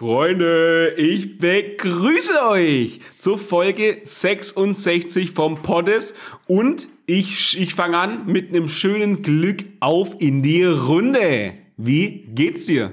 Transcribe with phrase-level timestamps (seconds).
[0.00, 6.14] Freunde, ich begrüße euch zur Folge 66 vom Poddes
[6.46, 11.52] und ich, ich fange an mit einem schönen Glück auf in die Runde.
[11.76, 12.92] Wie geht's dir?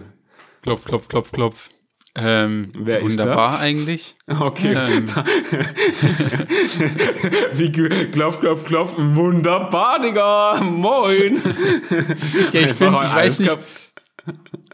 [0.63, 1.69] Klopf, klopf, klopf, klopf.
[2.13, 3.59] Ähm, Wer ist wunderbar da?
[3.59, 4.17] eigentlich.
[4.27, 4.73] Okay.
[4.73, 5.07] Ähm.
[7.53, 7.71] Wie
[8.11, 8.95] klopf, klopf, klopf.
[8.97, 10.59] Wunderbar, Digga.
[10.61, 11.41] Moin.
[12.51, 13.57] Ja, ich finde, ich weiß nicht,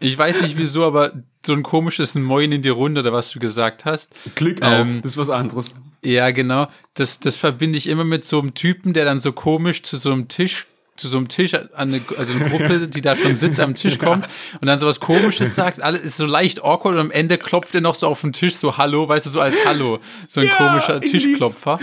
[0.00, 1.12] ich weiß nicht wieso, aber
[1.44, 4.12] so ein komisches Moin in die Runde oder was du gesagt hast.
[4.34, 4.72] Glück auf.
[4.72, 5.72] Ähm, das ist was anderes.
[6.02, 6.68] Ja, genau.
[6.94, 10.12] Das, das verbinde ich immer mit so einem Typen, der dann so komisch zu so
[10.12, 13.58] einem Tisch, zu so einem Tisch, an eine, also eine Gruppe, die da schon sitzt,
[13.60, 14.26] am Tisch kommt
[14.60, 15.82] und dann so was Komisches sagt.
[15.82, 18.54] Alles ist so leicht awkward und am Ende klopft er noch so auf den Tisch,
[18.56, 19.98] so Hallo, weißt du, so als Hallo.
[20.28, 21.10] So ein Ja, komischer ich.
[21.10, 21.78] Tischklopfer.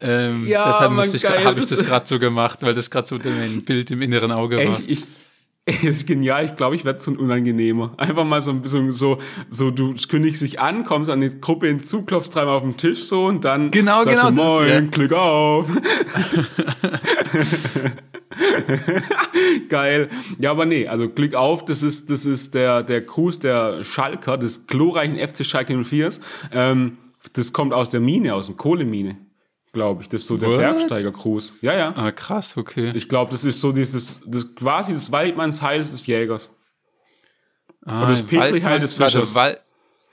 [0.00, 3.18] Ähm, Ja, deshalb musste ich, habe ich das- gerade so gemacht, weil das gerade so
[3.22, 4.80] mein Bild im inneren Auge war.
[4.86, 5.06] Ich, es
[5.82, 6.44] ist genial.
[6.44, 7.92] Ich glaube, ich werde so ein Unangenehmer.
[7.96, 9.18] Einfach mal so, so, so,
[9.50, 13.04] so, du kündigst dich an, kommst an die Gruppe hinzu, klopfst dreimal auf den Tisch
[13.04, 14.80] so und dann Genau, sagst genau du, das, Moin, ja.
[14.80, 15.68] Glück auf.
[19.68, 20.10] Geil.
[20.38, 24.36] Ja, aber nee, also Glück auf, das ist, das ist der, der Gruß der Schalker,
[24.38, 26.10] des glorreichen FC Schalke 04.
[26.52, 26.98] Ähm,
[27.32, 29.16] das kommt aus der Mine, aus der Kohlemine,
[29.76, 30.08] glaube ich.
[30.08, 30.58] Das ist so der What?
[30.58, 31.52] Bergsteigergruß.
[31.60, 31.92] Ja, ja.
[31.94, 32.92] Ah, krass, okay.
[32.94, 36.50] Ich glaube, das ist so dieses, das quasi das Waldmannsheil des Jägers.
[37.84, 39.34] Ah, Und das Petriheil des Fischers.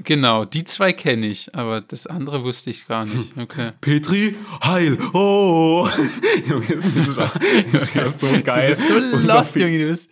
[0.04, 3.38] Genau, die zwei kenne ich, aber das andere wusste ich gar nicht.
[3.38, 3.72] Okay.
[3.82, 5.88] Petri, Heil, oh!
[7.72, 8.76] Das ist, ja so geil.
[8.88, 10.10] Du bist so lost, Junge, du bist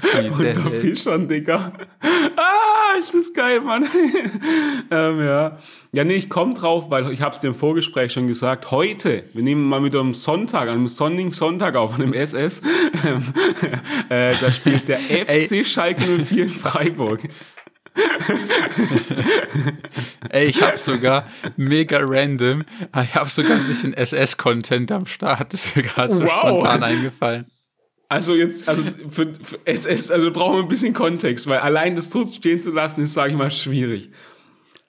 [0.00, 0.80] fucking Unter dead, ey.
[0.80, 1.72] Fischern, Digga.
[2.36, 3.84] Ah, ist das geil, Mann.
[4.90, 5.58] ähm, ja.
[5.92, 8.70] Ja, nee, ich komm drauf, weil ich hab's dir im Vorgespräch schon gesagt.
[8.70, 12.62] Heute, wir nehmen mal wieder am Sonntag, an einem sonnigen Sonntag auf, an einem SS.
[13.06, 13.22] Ähm,
[14.08, 17.22] äh, da spielt der FC Schalke 04 in Freiburg.
[20.28, 21.24] Ey, ich hab sogar
[21.56, 22.62] mega random,
[23.02, 26.28] ich hab sogar ein bisschen SS-Content am Start, das ist mir gerade so Wow.
[26.30, 27.46] spontan eingefallen.
[28.08, 32.10] Also jetzt, also für, für SS, also brauchen wir ein bisschen Kontext, weil allein das
[32.10, 34.10] Tod stehen zu lassen, ist, sage ich mal, schwierig.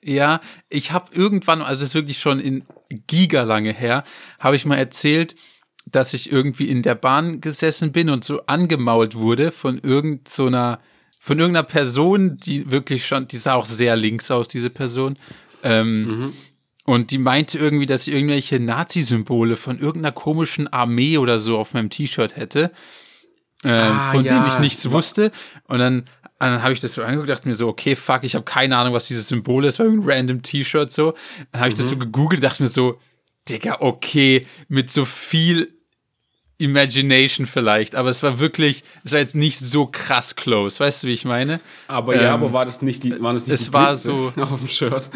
[0.04, 0.40] Ja,
[0.70, 2.64] ich habe irgendwann, also es ist wirklich schon in
[3.08, 4.04] giga lange her,
[4.40, 5.36] habe ich mal erzählt,
[5.86, 10.46] dass ich irgendwie in der Bahn gesessen bin und so angemault wurde von irgend so
[10.48, 10.80] einer,
[11.20, 15.18] von irgendeiner Person, die wirklich schon, die sah auch sehr links aus, diese Person.
[15.64, 16.34] Ähm,
[16.86, 21.74] Und die meinte irgendwie, dass ich irgendwelche Nazi-Symbole von irgendeiner komischen Armee oder so auf
[21.74, 22.72] meinem T-Shirt hätte,
[23.64, 24.40] ähm, Ah, von ja.
[24.40, 25.32] dem ich nichts wusste.
[25.68, 26.06] Und dann,
[26.40, 28.94] dann habe ich das so angeguckt, dachte mir so, okay, fuck, ich habe keine Ahnung,
[28.94, 31.14] was dieses Symbol ist, war irgendein random T-Shirt so.
[31.52, 33.00] Dann habe ich das so gegoogelt, dachte mir so,
[33.50, 35.72] Digga, okay, mit so viel
[36.60, 41.08] Imagination vielleicht, aber es war wirklich, es war jetzt nicht so krass close, weißt du,
[41.08, 41.60] wie ich meine?
[41.88, 44.02] Aber ja, Ähm, aber war das nicht die, waren das nicht es die war Blitze
[44.10, 45.10] so- auf dem Shirt?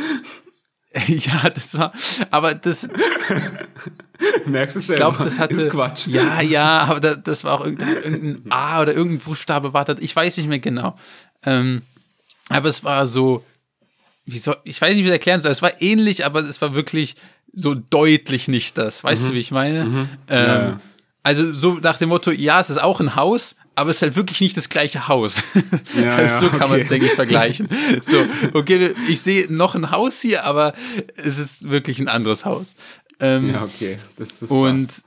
[1.07, 1.93] ja, das war,
[2.31, 2.89] aber das,
[4.45, 5.11] Merkst du ich selber?
[5.11, 6.07] glaube, das hatte, ist Quatsch.
[6.07, 9.99] ja, ja, aber da, das war auch irgendein, irgendein A oder irgendein Buchstabe war das,
[9.99, 10.97] ich weiß nicht mehr genau.
[11.45, 11.81] Ähm,
[12.49, 13.43] aber es war so,
[14.25, 16.61] wie soll, ich weiß nicht, wie ich das erklären soll, es war ähnlich, aber es
[16.61, 17.15] war wirklich
[17.53, 19.81] so deutlich nicht das, weißt du, wie ich meine?
[19.81, 20.79] Ähm, Ja, ja.
[21.23, 24.15] Also so nach dem Motto, ja, es ist auch ein Haus, aber es ist halt
[24.15, 25.43] wirklich nicht das gleiche Haus.
[25.95, 26.93] Ja, also so ja, kann man es, okay.
[26.95, 27.67] denke ich, vergleichen.
[28.01, 30.73] So, okay, ich sehe noch ein Haus hier, aber
[31.15, 32.75] es ist wirklich ein anderes Haus.
[33.19, 33.99] Ähm, Ja, okay.
[34.17, 35.03] Das, das und, passt.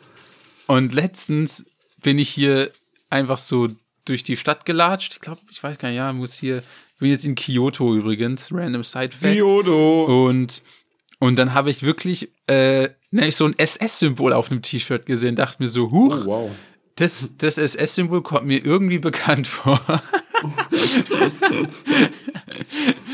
[0.66, 1.64] und letztens
[2.02, 2.70] bin ich hier
[3.10, 3.68] einfach so
[4.04, 5.14] durch die Stadt gelatscht.
[5.14, 8.52] Ich glaube, ich weiß gar nicht, ja, muss hier, ich bin jetzt in Kyoto übrigens,
[8.52, 9.34] random Side Fact.
[9.34, 10.26] Diodo.
[10.28, 10.62] Und,
[11.18, 15.62] und dann habe ich wirklich äh, nämlich so ein SS-Symbol auf einem T-Shirt gesehen, dachte
[15.62, 16.50] mir so, huch, Oh, wow.
[16.96, 19.80] das, das SS-Symbol kommt mir irgendwie bekannt vor.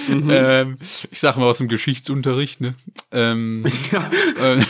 [0.08, 0.78] ähm,
[1.10, 2.74] ich sag mal aus dem Geschichtsunterricht, ne?
[3.12, 4.10] Ähm, Ja,
[4.54, 4.60] äh,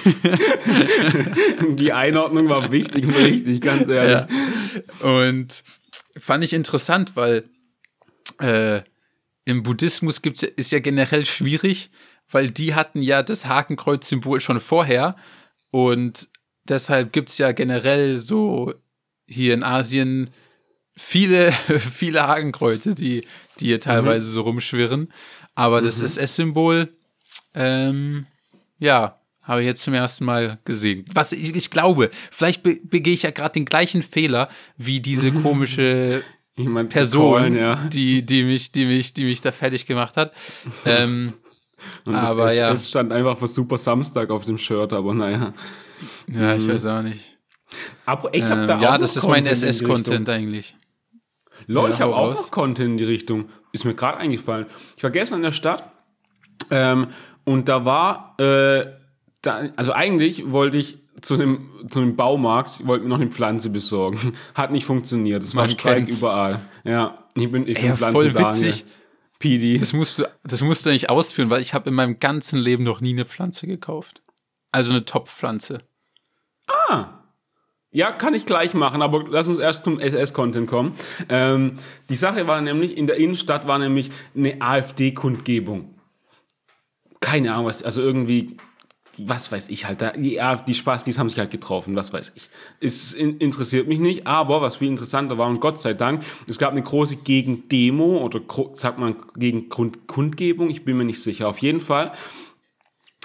[1.75, 4.29] die Einordnung war wichtig und richtig, ganz ehrlich.
[5.01, 5.07] Ja.
[5.09, 5.63] Und
[6.17, 7.45] fand ich interessant, weil
[8.41, 8.83] äh,
[9.45, 11.91] im Buddhismus gibt's, ist ja generell schwierig,
[12.31, 15.17] weil die hatten ja das Hakenkreuz-Symbol schon vorher
[15.71, 16.29] und
[16.65, 18.75] deshalb gibt's ja generell so
[19.27, 20.31] hier in Asien
[20.97, 23.23] viele, viele Hakenkreuze, die,
[23.59, 25.13] die hier teilweise so rumschwirren.
[25.55, 26.89] Aber das SS-Symbol,
[27.55, 28.27] ähm,
[28.79, 31.05] ja, habe ich jetzt zum ersten Mal gesehen.
[31.13, 35.33] Was ich, ich glaube, vielleicht be begehe ich ja gerade den gleichen Fehler wie diese
[35.43, 36.23] komische
[36.89, 37.75] Person, callen, ja.
[37.89, 40.33] die, die mich, die mich, die mich da fertig gemacht hat.
[40.85, 41.35] ähm,
[42.05, 42.73] Und das aber S, ja.
[42.73, 45.53] Es stand einfach für Super Samstag auf dem Shirt, aber naja.
[46.33, 47.39] ja, ich weiß auch nicht.
[48.07, 50.77] Aber ich habe Ähm, da auch ja, das ist mein Content in die SS-Content eigentlich.
[51.67, 53.49] Lol, Ja, ich habe auch noch Content in die Richtung.
[53.73, 54.67] ist mir gerade eingefallen.
[54.97, 55.85] Ich war gestern in der Stadt
[56.71, 57.09] ähm,
[57.45, 58.87] und da war, äh,
[59.43, 63.71] da, also eigentlich wollte ich zu einem, zu einem Baumarkt, wollte mir noch eine Pflanze
[63.71, 64.33] besorgen.
[64.55, 65.43] Hat nicht funktioniert.
[65.43, 66.61] Es war Streik überall.
[66.85, 68.85] Ja, ich bin, ich bin Ja, voll Pflanzen witzig.
[69.41, 69.79] PD.
[69.79, 72.85] Das musst du, das musst du nicht ausführen, weil ich habe in meinem ganzen Leben
[72.85, 74.23] noch nie eine Pflanze gekauft.
[74.71, 75.81] Also eine Topfpflanze.
[77.93, 80.95] Ja, kann ich gleich machen, aber lass uns erst zum SS-Content kommen.
[81.29, 81.75] Ähm,
[82.09, 85.97] die Sache war nämlich, in der Innenstadt war nämlich eine AfD-Kundgebung.
[87.19, 88.57] Keine Ahnung, was, also irgendwie,
[89.27, 92.13] was weiß ich halt, da, die, AfD, die Spaß, die haben sich halt getroffen, was
[92.13, 92.49] weiß ich.
[92.81, 96.59] Es in, interessiert mich nicht, aber was viel interessanter war, und Gott sei Dank, es
[96.59, 98.41] gab eine große Gegendemo oder
[98.75, 101.49] sagt man gegen Kundgebung, ich bin mir nicht sicher.
[101.49, 102.13] Auf jeden Fall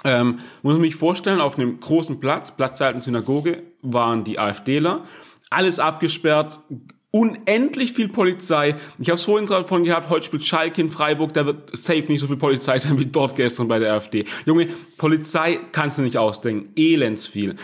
[0.04, 4.38] ähm, muss man sich vorstellen, auf einem großen Platz, Platz der alten Synagoge, waren die
[4.38, 5.04] AfDler,
[5.50, 6.60] alles abgesperrt,
[7.16, 8.76] unendlich viel Polizei.
[8.98, 12.20] Ich habe es vorhin davon gehabt, heute spielt Schalke in Freiburg, da wird safe nicht
[12.20, 14.26] so viel Polizei sein wie dort gestern bei der AfD.
[14.44, 14.68] Junge,
[14.98, 17.56] Polizei kannst du nicht ausdenken, elends viel.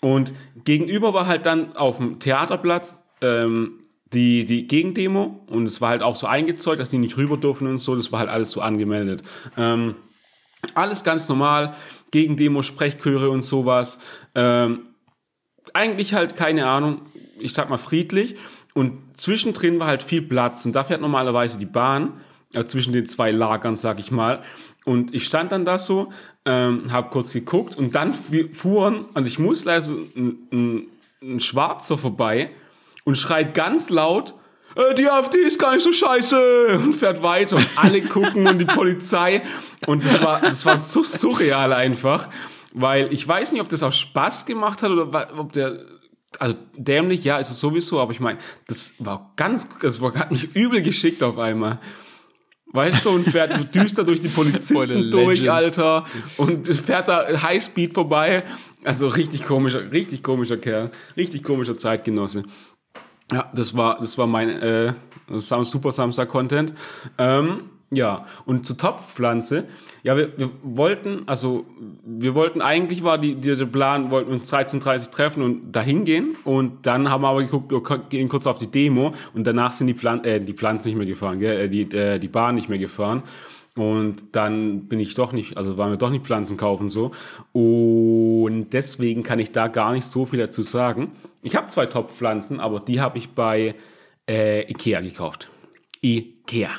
[0.00, 0.32] Und
[0.64, 3.80] gegenüber war halt dann auf dem Theaterplatz ähm,
[4.12, 7.66] die, die Gegendemo und es war halt auch so eingezeugt, dass die nicht rüber dürfen
[7.66, 9.22] und so, das war halt alles so angemeldet.
[9.56, 9.96] Ähm,
[10.74, 11.74] alles ganz normal,
[12.12, 13.98] gegen Demo, Sprechchöre und sowas.
[14.34, 14.84] Ähm,
[15.74, 17.02] eigentlich halt keine Ahnung,
[17.40, 18.36] ich sag mal friedlich.
[18.80, 22.14] Und zwischendrin war halt viel Platz und da fährt normalerweise die Bahn
[22.54, 24.40] äh, zwischen den zwei Lagern, sag ich mal.
[24.86, 26.10] Und ich stand dann da so,
[26.46, 30.86] ähm, habe kurz geguckt und dann fu- fuhren, also ich muss leider so ein, ein,
[31.22, 32.50] ein Schwarzer vorbei
[33.04, 34.34] und schreit ganz laut,
[34.76, 38.58] äh, die AfD ist gar nicht so scheiße und fährt weiter und alle gucken und
[38.58, 39.42] die Polizei
[39.86, 42.30] und das war, das war so surreal einfach,
[42.72, 45.78] weil ich weiß nicht, ob das auch Spaß gemacht hat oder ob der,
[46.38, 50.30] also dämlich, ja, ist es sowieso, aber ich meine, das war ganz, das war, hat
[50.30, 51.78] mich übel geschickt auf einmal.
[52.72, 55.50] Weißt du, und fährt düster durch die Polizisten durch.
[55.50, 56.06] Alter,
[56.36, 58.44] und fährt da Highspeed vorbei.
[58.84, 62.44] Also richtig komischer, richtig komischer Kerl, richtig komischer Zeitgenosse.
[63.32, 64.94] Ja, das war, das war mein äh,
[65.36, 66.72] Super Samstag Content.
[67.18, 69.64] Ähm, ja, und zur Topfpflanze.
[70.04, 71.66] Ja, wir, wir wollten, also
[72.04, 76.04] wir wollten eigentlich war die, die der Plan, wollten uns 13:30 Uhr treffen und dahin
[76.04, 79.72] gehen und dann haben wir aber geguckt, wir gehen kurz auf die Demo und danach
[79.72, 81.62] sind die Pflanzen, äh, die Pflanzen nicht mehr gefahren, gell?
[81.62, 83.24] äh, die äh, die Bahn nicht mehr gefahren.
[83.76, 87.12] Und dann bin ich doch nicht, also waren wir doch nicht Pflanzen kaufen so.
[87.52, 91.12] Und deswegen kann ich da gar nicht so viel dazu sagen.
[91.42, 93.74] Ich habe zwei Top-Pflanzen, aber die habe ich bei
[94.28, 95.48] äh, Ikea gekauft.
[96.02, 96.70] Ikea.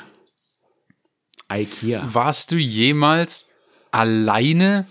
[1.60, 2.08] Ikea.
[2.12, 3.46] Warst du jemals
[3.90, 4.86] alleine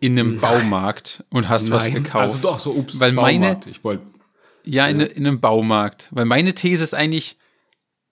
[0.00, 2.14] in einem Baumarkt und hast was gekauft?
[2.14, 3.66] Also doch, so ups, Weil meine, Baumarkt.
[3.66, 4.04] Ich wollte.
[4.64, 6.08] ja, in, in einem Baumarkt.
[6.12, 7.36] Weil meine These ist eigentlich,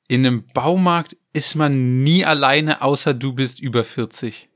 [0.08, 4.48] in einem Baumarkt ist man nie alleine, außer du bist über 40.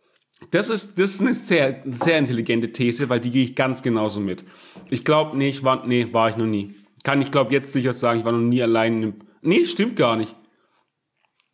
[0.50, 4.20] Das ist, das ist eine sehr, sehr intelligente These, weil die gehe ich ganz genauso
[4.20, 4.44] mit.
[4.90, 6.74] Ich glaube, nee, ich war, nee, war ich noch nie.
[7.02, 9.96] Kann ich glaube jetzt sicher sagen, ich war noch nie allein in einem, nee, stimmt
[9.96, 10.34] gar nicht.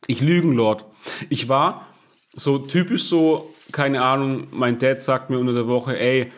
[0.07, 0.85] Ich Lügenlord.
[1.29, 1.87] Ich war
[2.35, 6.33] so typisch so, keine Ahnung, mein Dad sagt mir unter der Woche, ey,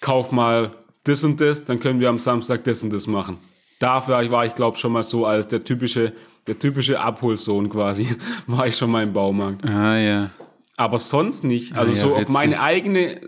[0.00, 0.72] kauf mal
[1.04, 3.38] das und das, dann können wir am Samstag das und das machen.
[3.78, 6.12] Dafür war ich glaube schon mal so als der typische,
[6.46, 8.06] der typische Abholsohn quasi,
[8.46, 10.30] war ich schon mal im Baumarkt Ah, ja.
[10.76, 11.74] aber sonst nicht.
[11.76, 13.20] Also Ah, ja, so auf meine eigene,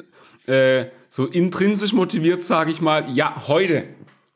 [0.47, 3.85] äh, so intrinsisch motiviert, sage ich mal, ja, heute,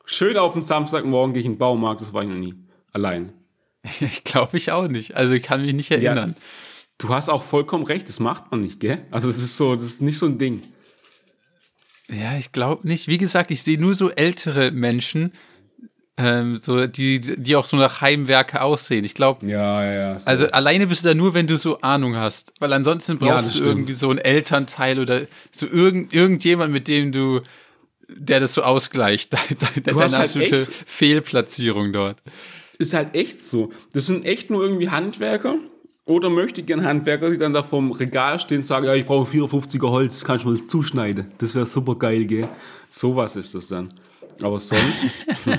[0.05, 2.55] schön auf den Samstagmorgen gehe ich in den Baumarkt, das war ich noch nie.
[2.93, 3.33] Allein.
[4.01, 5.15] Ich glaube ich auch nicht.
[5.17, 6.35] Also ich kann mich nicht erinnern.
[6.99, 9.05] Du hast auch vollkommen recht, das macht man nicht, gell?
[9.11, 10.63] Also das ist so, das ist nicht so ein Ding.
[12.09, 13.09] Ja, ich glaube nicht.
[13.09, 15.33] Wie gesagt, ich sehe nur so ältere Menschen,
[16.17, 19.05] ähm, so, die, die auch so nach Heimwerke aussehen.
[19.05, 20.17] Ich glaube, Ja, ja, ja.
[20.27, 22.53] also alleine bist du da nur, wenn du so Ahnung hast.
[22.61, 23.69] Weil ansonsten Ja, brauchst das du stimmt.
[23.71, 27.41] irgendwie so einen Elternteil oder so irgend, irgendjemand, mit dem du,
[28.09, 29.33] der das so ausgleicht.
[29.59, 32.23] Deine, deine hast halt absolute echt- Fehlplatzierung dort.
[32.79, 33.71] Ist halt echt so.
[33.93, 35.57] Das sind echt nur irgendwie Handwerker
[36.07, 39.31] oder möchte gern Handwerker, die dann da vorm Regal stehen und sagen, ja, ich brauche
[39.31, 41.27] 54er Holz, kannst du mal zuschneiden.
[41.39, 42.49] Das wäre super geil, gell?
[42.91, 43.93] Sowas ist das dann.
[44.43, 45.03] Aber sonst.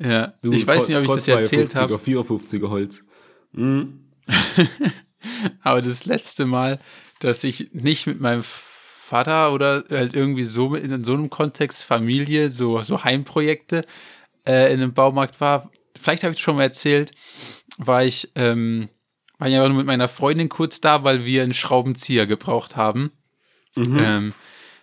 [0.00, 0.34] Ja.
[0.42, 1.94] Du, ich weiß nicht, ob ich das erzählt 52er, habe.
[1.96, 3.04] 54er Holz.
[5.62, 6.80] Aber das letzte Mal,
[7.20, 12.50] dass ich nicht mit meinem Vater oder halt irgendwie so in so einem Kontext Familie,
[12.50, 13.84] so, so Heimprojekte
[14.46, 15.70] äh, in einem Baumarkt war,
[16.00, 17.12] vielleicht habe ich es schon mal erzählt,
[17.78, 18.88] war ich, ähm,
[19.38, 23.12] war ich aber nur mit meiner Freundin kurz da, weil wir einen Schraubenzieher gebraucht haben.
[23.98, 24.34] Ähm,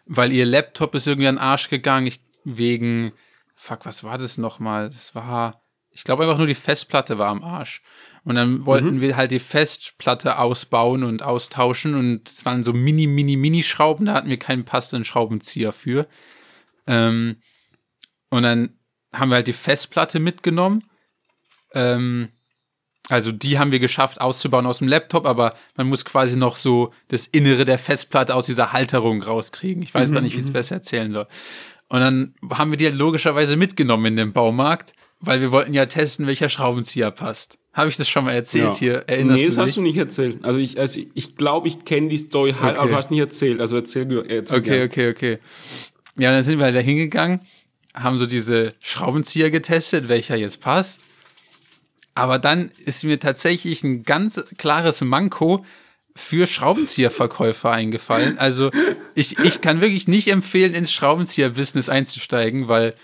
[0.05, 3.13] weil ihr Laptop ist irgendwie an den Arsch gegangen, ich, wegen,
[3.55, 4.89] fuck, was war das nochmal?
[4.89, 7.81] Das war, ich glaube einfach nur die Festplatte war am Arsch.
[8.23, 9.01] Und dann wollten mhm.
[9.01, 11.95] wir halt die Festplatte ausbauen und austauschen.
[11.95, 14.05] Und es waren so mini, mini, mini Schrauben.
[14.05, 16.07] Da hatten wir keinen passenden Schraubenzieher für.
[16.85, 17.37] Ähm,
[18.29, 18.77] und dann
[19.13, 20.83] haben wir halt die Festplatte mitgenommen.
[21.73, 22.29] Ähm,
[23.09, 26.93] also die haben wir geschafft auszubauen aus dem Laptop, aber man muss quasi noch so
[27.09, 29.83] das Innere der Festplatte aus dieser Halterung rauskriegen.
[29.83, 30.53] Ich weiß mhm, gar nicht, wie ich es mhm.
[30.53, 31.27] besser erzählen soll.
[31.89, 35.87] Und dann haben wir die halt logischerweise mitgenommen in den Baumarkt, weil wir wollten ja
[35.87, 37.57] testen, welcher Schraubenzieher passt.
[37.73, 38.79] Habe ich das schon mal erzählt ja.
[38.79, 38.93] hier?
[39.07, 40.43] Erinnerst nee, das hast du nicht erzählt.
[40.43, 42.79] Also ich, also ich glaube, ich kenne die Story halt, okay.
[42.79, 43.59] aber du hast nicht erzählt.
[43.59, 44.87] Also erzähl, erzähl Okay, gern.
[44.87, 45.39] okay, okay.
[46.17, 47.41] Ja, dann sind wir halt da hingegangen,
[47.93, 51.01] haben so diese Schraubenzieher getestet, welcher jetzt passt.
[52.13, 55.65] Aber dann ist mir tatsächlich ein ganz klares Manko
[56.15, 58.37] für Schraubenzieherverkäufer eingefallen.
[58.37, 58.71] Also
[59.15, 62.95] ich, ich kann wirklich nicht empfehlen, ins Schraubenzieher-Business einzusteigen, weil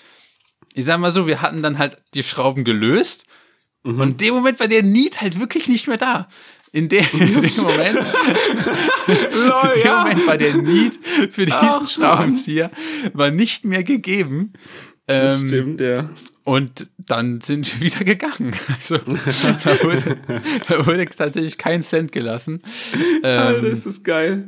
[0.73, 3.25] ich sag mal so, wir hatten dann halt die Schrauben gelöst
[3.83, 3.99] mhm.
[3.99, 6.27] und in dem Moment war der Need halt wirklich nicht mehr da.
[6.77, 10.03] In dem, in dem Moment, Lol, in dem ja.
[10.03, 10.99] Moment war der Need
[11.31, 12.69] für diesen Ach, Schraubenzieher
[13.13, 14.53] war nicht mehr gegeben.
[15.07, 16.07] Das ähm, stimmt, ja.
[16.43, 18.55] Und dann sind wir wieder gegangen.
[18.75, 20.17] Also da wurde,
[20.69, 22.61] da wurde tatsächlich kein Cent gelassen.
[23.23, 24.47] Ähm, Alter, ist das geil.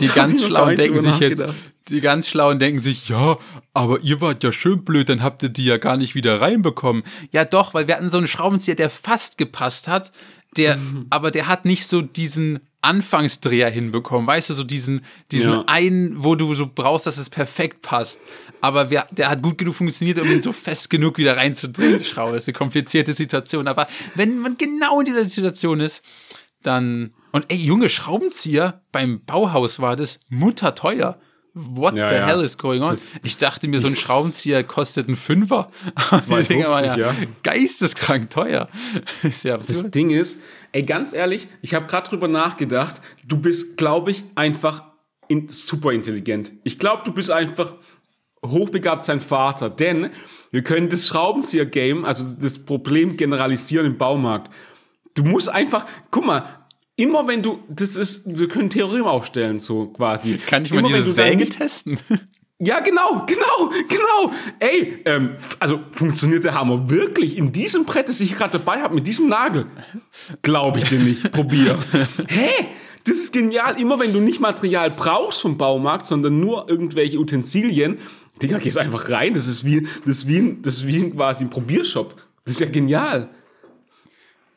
[0.00, 1.44] Die ganz Schlauen denken sich jetzt,
[1.88, 3.36] die ganz Schlauen denken sich, ja,
[3.74, 7.02] aber ihr wart ja schön blöd, dann habt ihr die ja gar nicht wieder reinbekommen.
[7.32, 10.12] Ja doch, weil wir hatten so einen Schraubenzieher, der fast gepasst hat,
[10.58, 11.06] der, mhm.
[11.10, 15.64] aber der hat nicht so diesen Anfangsdreher hinbekommen, weißt du, so diesen, diesen ja.
[15.66, 18.20] einen, wo du so brauchst, dass es perfekt passt.
[18.60, 22.04] Aber wir, der hat gut genug funktioniert, um ihn so fest genug wieder reinzudrehen, die
[22.04, 22.34] Schraube.
[22.34, 23.66] Das ist eine komplizierte Situation.
[23.66, 26.04] Aber wenn man genau in dieser Situation ist,
[26.62, 27.12] dann.
[27.30, 31.18] Und ey, junge Schraubenzieher beim Bauhaus war das mutterteuer.
[31.54, 32.26] What ja, the ja.
[32.26, 32.90] hell is going on?
[32.90, 35.70] Das, ich dachte mir, so ein Schraubenzieher kostet einen Fünfer.
[36.12, 37.14] Die Dinger waren ja, ja.
[37.42, 38.68] geisteskrank teuer.
[39.42, 40.38] ja das Ding ist,
[40.72, 43.00] ey, ganz ehrlich, ich habe gerade drüber nachgedacht.
[43.26, 44.84] Du bist, glaube ich, einfach
[45.28, 46.52] in, super intelligent.
[46.64, 47.74] Ich glaube, du bist einfach
[48.44, 50.10] hochbegabt sein Vater, denn
[50.50, 54.52] wir können das Schraubenzieher-Game, also das Problem generalisieren im Baumarkt.
[55.14, 56.57] Du musst einfach, guck mal,
[56.98, 60.36] immer wenn du, das ist, wir können Theorem aufstellen, so quasi.
[60.36, 61.98] Kann ich mal immer, diese Säge testen?
[62.60, 64.32] Ja, genau, genau, genau.
[64.58, 68.96] Ey, ähm, also funktioniert der Hammer wirklich in diesem Brett, das ich gerade dabei habe,
[68.96, 69.66] mit diesem Nagel?
[70.42, 71.30] Glaube ich dir nicht.
[71.30, 71.78] Probier.
[72.28, 72.48] Hä?
[73.04, 73.80] Das ist genial.
[73.80, 77.98] Immer wenn du nicht Material brauchst vom Baumarkt, sondern nur irgendwelche Utensilien,
[78.42, 79.34] Digga, gehst einfach rein.
[79.34, 82.16] Das ist wie, das ist wie, das ist wie quasi ein Probiershop.
[82.44, 83.30] Das ist ja genial.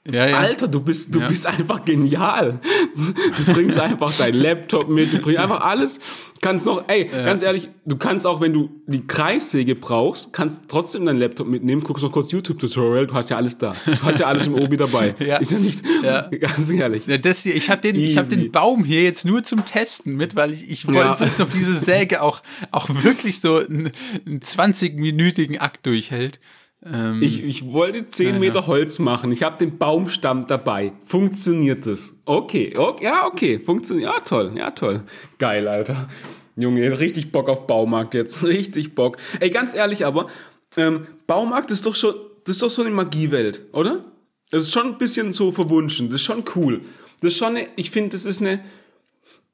[0.09, 0.37] Ja, ja.
[0.39, 1.27] Alter, du bist, du ja.
[1.27, 2.59] bist einfach genial.
[2.95, 5.99] Du bringst einfach deinen Laptop mit, du bringst einfach alles.
[6.41, 11.05] Kannst noch, ey, ganz ehrlich, du kannst auch, wenn du die Kreissäge brauchst, kannst trotzdem
[11.05, 13.75] deinen Laptop mitnehmen, guckst noch kurz YouTube-Tutorial, du hast ja alles da.
[13.85, 15.13] Du hast ja alles im Obi dabei.
[15.19, 15.37] ja.
[15.37, 15.83] Ist ja nicht,
[16.39, 17.03] ganz ehrlich.
[17.21, 20.35] Das hier, ich habe den, ich hab den Baum hier jetzt nur zum Testen mit,
[20.35, 22.41] weil ich, ich wollte wissen, ob diese Säge auch,
[22.71, 23.91] auch wirklich so einen,
[24.25, 26.39] einen 20-minütigen Akt durchhält.
[26.83, 29.31] Ähm, ich, ich wollte 10 Meter Holz machen.
[29.31, 30.93] Ich habe den Baumstamm dabei.
[31.01, 32.13] Funktioniert das?
[32.25, 33.59] Okay, okay, ja, okay.
[33.59, 34.11] Funktioniert.
[34.11, 34.51] Ja, toll.
[34.55, 35.03] Ja, toll.
[35.37, 36.09] Geil, Alter.
[36.55, 38.43] Junge, richtig Bock auf Baumarkt jetzt.
[38.43, 39.17] Richtig Bock.
[39.39, 40.27] Ey, ganz ehrlich aber,
[40.75, 44.03] ähm, Baumarkt ist doch schon, das ist doch so eine Magiewelt, oder?
[44.49, 46.07] Das ist schon ein bisschen so verwunschen.
[46.07, 46.81] Das ist schon cool.
[47.21, 48.59] Das ist schon eine, ich finde, das ist eine,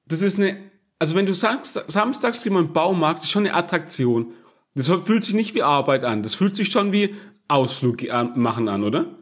[0.07, 0.57] das ist eine,
[0.98, 4.34] also wenn du sagst, samstags gehen wir im Baumarkt, das ist schon eine Attraktion.
[4.77, 6.22] Das fühlt sich nicht wie Arbeit an.
[6.22, 7.15] Das fühlt sich schon wie
[7.48, 8.03] Ausflug
[8.36, 9.17] machen an, oder?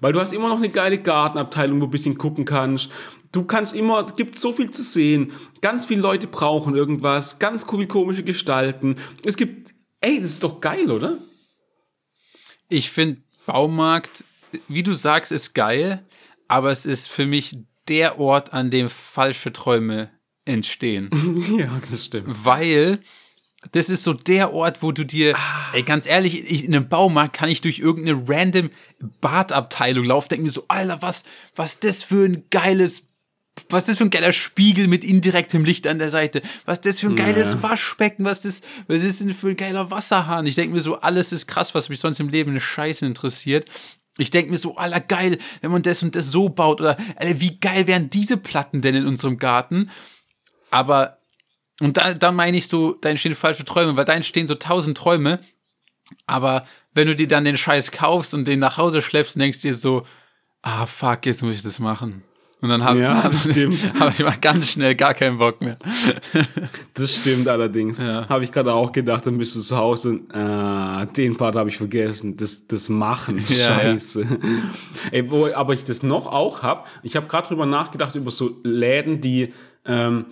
[0.00, 2.90] Weil du hast immer noch eine geile Gartenabteilung, wo du ein bisschen gucken kannst.
[3.32, 5.32] Du kannst immer, es gibt so viel zu sehen.
[5.60, 7.40] Ganz viele Leute brauchen irgendwas.
[7.40, 8.96] Ganz cool, komische Gestalten.
[9.24, 11.18] Es gibt, ey, das ist doch geil, oder?
[12.68, 14.24] Ich finde, Baumarkt,
[14.68, 16.04] wie du sagst, ist geil.
[16.46, 17.58] Aber es ist für mich
[17.88, 20.10] der Ort, an dem falsche Träume
[20.44, 21.10] entstehen.
[21.58, 22.44] ja, das stimmt.
[22.44, 23.00] Weil
[23.72, 25.70] das ist so der Ort, wo du dir, ah.
[25.72, 28.70] ey, ganz ehrlich, ich, in einem Baumarkt kann ich durch irgendeine random
[29.20, 31.24] Badabteilung laufen, denke mir so, Alter, was,
[31.56, 33.04] was das für ein geiles,
[33.68, 37.08] was das für ein geiler Spiegel mit indirektem Licht an der Seite, was das für
[37.08, 37.62] ein geiles ja.
[37.62, 40.46] Waschbecken, was das, was ist denn für ein geiler Wasserhahn?
[40.46, 43.70] Ich denke mir so, alles ist krass, was mich sonst im Leben eine Scheiße interessiert.
[44.16, 47.40] Ich denke mir so, aller geil, wenn man das und das so baut oder Alter,
[47.40, 49.90] wie geil wären diese Platten denn in unserem Garten?
[50.70, 51.18] Aber
[51.80, 54.96] und da, da meine ich so, da entstehen falsche Träume, weil da entstehen so tausend
[54.96, 55.40] Träume.
[56.26, 59.68] Aber wenn du dir dann den Scheiß kaufst und den nach Hause schleppst, denkst du
[59.68, 60.04] dir so,
[60.62, 62.22] ah fuck, jetzt muss ich das machen.
[62.60, 63.22] Und dann habe Ja,
[64.00, 65.76] hab, ich mal ganz schnell gar keinen Bock mehr.
[66.94, 67.98] Das stimmt allerdings.
[67.98, 68.28] Ja.
[68.28, 71.68] Habe ich gerade auch gedacht, dann bist du zu Hause und äh, den Part habe
[71.68, 72.36] ich vergessen.
[72.36, 73.44] Das, das Machen.
[73.48, 74.24] Ja, Scheiße.
[75.10, 78.60] Ey, wo, aber ich das noch auch habe, ich habe gerade drüber nachgedacht, über so
[78.62, 79.52] Läden, die
[79.84, 80.26] ähm,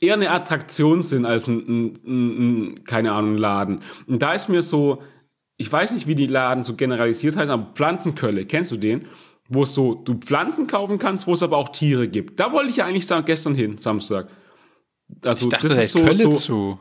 [0.00, 3.80] eher eine Attraktion sind als ein, ein, ein, ein, keine Ahnung, Laden.
[4.06, 5.02] Und da ist mir so,
[5.56, 9.04] ich weiß nicht, wie die Laden so generalisiert heißen, aber Pflanzenkölle, kennst du den?
[9.48, 12.38] Wo es so, du Pflanzen kaufen kannst, wo es aber auch Tiere gibt.
[12.38, 14.28] Da wollte ich ja eigentlich sagen, gestern hin, Samstag.
[15.24, 16.80] Also, Ich dachte, das der ist so, Kölle so zu.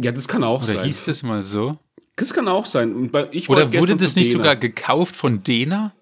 [0.00, 0.84] ja, das kann auch Oder sein.
[0.84, 1.72] hieß das mal so?
[2.16, 3.10] Das kann auch sein.
[3.30, 4.38] Ich Oder wurde das nicht Dena.
[4.38, 5.92] sogar gekauft von Dena?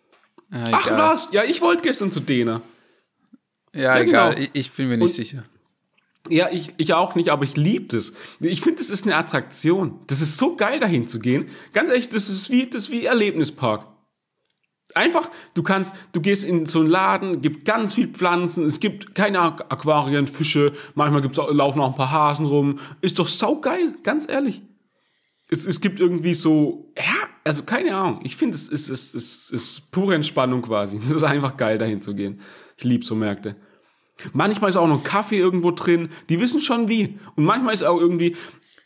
[0.51, 1.29] Ah, Ach was?
[1.33, 2.63] Ja, ich wollte gestern zu Dena.
[3.75, 4.35] Ja, Ja, egal.
[4.35, 4.49] genau.
[4.55, 5.45] Ich, bin mir nicht Und- sicher.
[6.31, 8.15] Ja, ich, ich auch nicht, aber ich liebe das.
[8.41, 9.99] Ich finde, das ist eine Attraktion.
[10.07, 11.51] Das ist so geil, dahin zu gehen.
[11.75, 13.87] Ganz ehrlich, das ist wie, das ist wie Erlebnispark.
[14.95, 19.15] Einfach, du kannst, du gehst in so einen Laden, gibt ganz viel Pflanzen, es gibt
[19.15, 22.79] keine Aqu- Aquarien, Fische, manchmal gibt's auch, laufen auch ein paar Hasen rum.
[23.03, 24.63] Ist doch saugeil, ganz ehrlich.
[25.51, 28.21] Es, es gibt irgendwie so, ja, also keine Ahnung.
[28.25, 30.99] Ich finde, es ist, es, ist, es ist pure Entspannung quasi.
[31.03, 32.41] Es ist einfach geil, dahin zu gehen.
[32.77, 33.57] Ich liebe so Märkte.
[34.33, 36.09] Manchmal ist auch noch Kaffee irgendwo drin.
[36.29, 37.19] Die wissen schon wie.
[37.37, 38.37] Und manchmal ist auch irgendwie.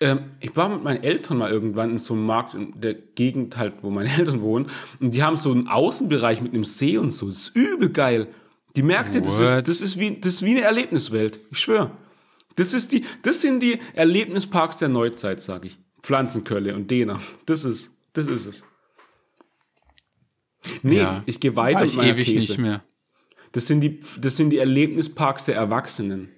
[0.00, 3.56] Ähm, ich war mit meinen Eltern mal irgendwann in so einem Markt in der Gegend
[3.56, 4.66] halt, wo meine Eltern wohnen.
[5.00, 7.26] Und die haben so einen Außenbereich mit einem See und so.
[7.28, 8.28] Das ist übel geil.
[8.76, 11.40] Die Märkte, das ist, das ist wie, das ist wie eine Erlebniswelt.
[11.50, 11.90] Ich schwöre.
[12.54, 15.78] Das ist die, das sind die Erlebnisparks der Neuzeit, sag ich.
[16.02, 17.20] Pflanzenkölle und Dena.
[17.46, 18.64] Das ist, das ist es.
[20.82, 21.22] Nee, Ja.
[21.26, 22.36] ich gehe weiter War mit ich ewig These.
[22.52, 22.82] nicht mehr.
[23.52, 26.30] Das sind die, das sind die Erlebnisparks der Erwachsenen.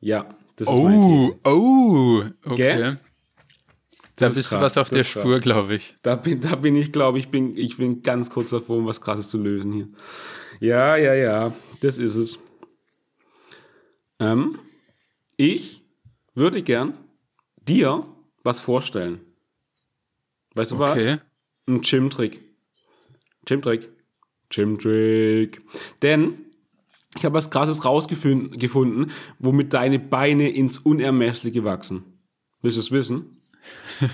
[0.00, 1.38] Ja, das ist meine Oh, These.
[1.44, 2.56] oh, okay.
[2.56, 2.98] Gell?
[4.16, 5.04] Da Das ist bist du krass, was auf der.
[5.04, 5.96] Spur, glaube ich.
[6.02, 9.00] Da bin, da bin ich, glaube ich, bin, ich bin ganz kurz davor, um was
[9.00, 9.88] Krasses zu lösen hier.
[10.60, 12.38] Ja, ja, ja, das ist es.
[14.18, 14.58] Ähm,
[15.36, 15.82] ich
[16.34, 16.94] würde gern
[17.68, 18.06] dir
[18.42, 19.20] was vorstellen.
[20.54, 20.92] Weißt du was?
[20.92, 21.18] Okay.
[21.68, 22.40] Ein Gym-Trick.
[23.44, 23.88] Gym-Trick.
[24.50, 25.62] Gym-Trick.
[26.02, 26.38] Denn
[27.16, 32.04] ich habe was Krasses rausgefunden, gefunden, womit deine Beine ins Unermessliche wachsen.
[32.62, 33.38] Willst du es wissen?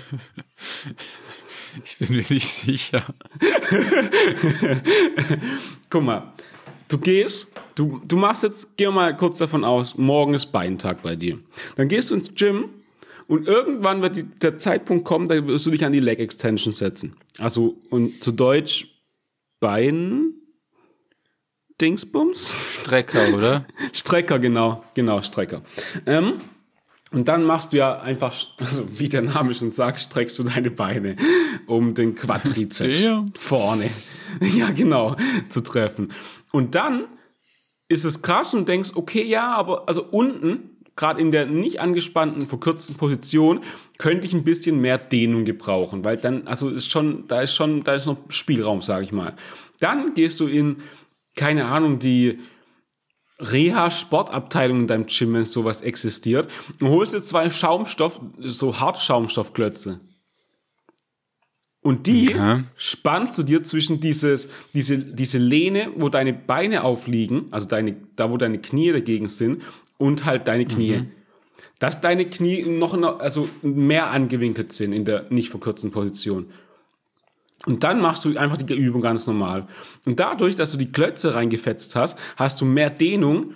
[1.83, 3.03] Ich bin mir nicht sicher.
[5.89, 6.33] Guck mal,
[6.87, 11.15] du gehst, du, du machst jetzt, geh mal kurz davon aus, morgen ist Beintag bei
[11.15, 11.37] dir.
[11.75, 12.69] Dann gehst du ins Gym
[13.27, 16.73] und irgendwann wird die, der Zeitpunkt kommen, da wirst du dich an die Leg Extension
[16.73, 17.17] setzen.
[17.39, 18.94] Also, und zu Deutsch
[19.59, 20.33] Bein
[21.81, 22.53] Dingsbums?
[22.53, 23.65] Strecker, oder?
[23.93, 25.61] Strecker, genau, genau, Strecker.
[26.05, 26.35] Ähm,
[27.11, 30.71] und dann machst du ja einfach, also wie der Name schon sagt, streckst du deine
[30.71, 31.15] Beine,
[31.67, 33.27] um den Quadrizeps Damn.
[33.35, 33.89] vorne,
[34.41, 35.15] ja genau,
[35.49, 36.11] zu treffen.
[36.51, 37.05] Und dann
[37.87, 42.47] ist es krass und denkst, okay, ja, aber also unten, gerade in der nicht angespannten,
[42.47, 43.61] verkürzten Position,
[43.97, 47.83] könnte ich ein bisschen mehr Dehnung gebrauchen, weil dann, also ist schon, da ist schon,
[47.83, 49.35] da ist noch Spielraum, sage ich mal.
[49.79, 50.77] Dann gehst du in,
[51.35, 52.39] keine Ahnung, die
[53.39, 56.47] Reha-Sportabteilung in deinem Gym, wenn sowas existiert,
[56.79, 59.99] und holst dir zwei Schaumstoff, so Hartschaumstoffklötze.
[61.81, 62.63] Und die Okay.
[62.77, 68.31] spannst du dir zwischen dieses, diese, diese Lehne, wo deine Beine aufliegen, also deine, da
[68.31, 69.61] wo deine Knie dagegen sind,
[69.97, 71.03] und halt deine Knie.
[71.79, 76.47] Dass deine Knie noch, noch also mehr angewinkelt sind in der nicht verkürzten Position.
[77.67, 79.67] Und dann machst du einfach die Übung ganz normal.
[80.05, 83.55] Und dadurch, dass du die Klötze reingefetzt hast, hast du mehr Dehnung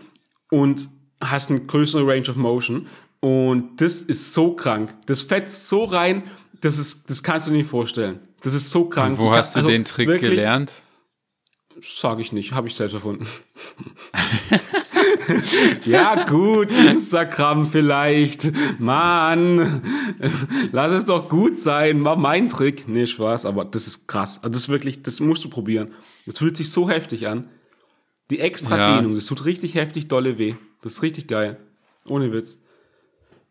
[0.50, 0.90] und
[1.22, 2.88] hast eine größere Range of Motion.
[3.20, 4.94] Und das ist so krank.
[5.06, 6.24] Das fetzt so rein,
[6.62, 8.20] das, ist, das kannst du dir nicht vorstellen.
[8.42, 9.18] Das ist so krank.
[9.18, 10.74] Wo Ich hast hab- du also den Trick gelernt?
[11.82, 13.28] Sag ich nicht, habe ich selbst erfunden.
[15.86, 18.52] ja, gut, Instagram vielleicht.
[18.80, 19.82] Mann,
[20.72, 22.04] lass es doch gut sein.
[22.06, 22.88] War mein Trick.
[22.88, 24.38] Nee, Spaß, aber das ist krass.
[24.42, 25.94] Also das ist wirklich, das musst du probieren.
[26.26, 27.48] Das fühlt sich so heftig an.
[28.30, 28.96] Die extra Ja.
[28.98, 30.56] Dehnung, das tut richtig heftig dolle weh.
[30.82, 31.58] Das ist richtig geil.
[32.08, 32.60] Ohne Witz.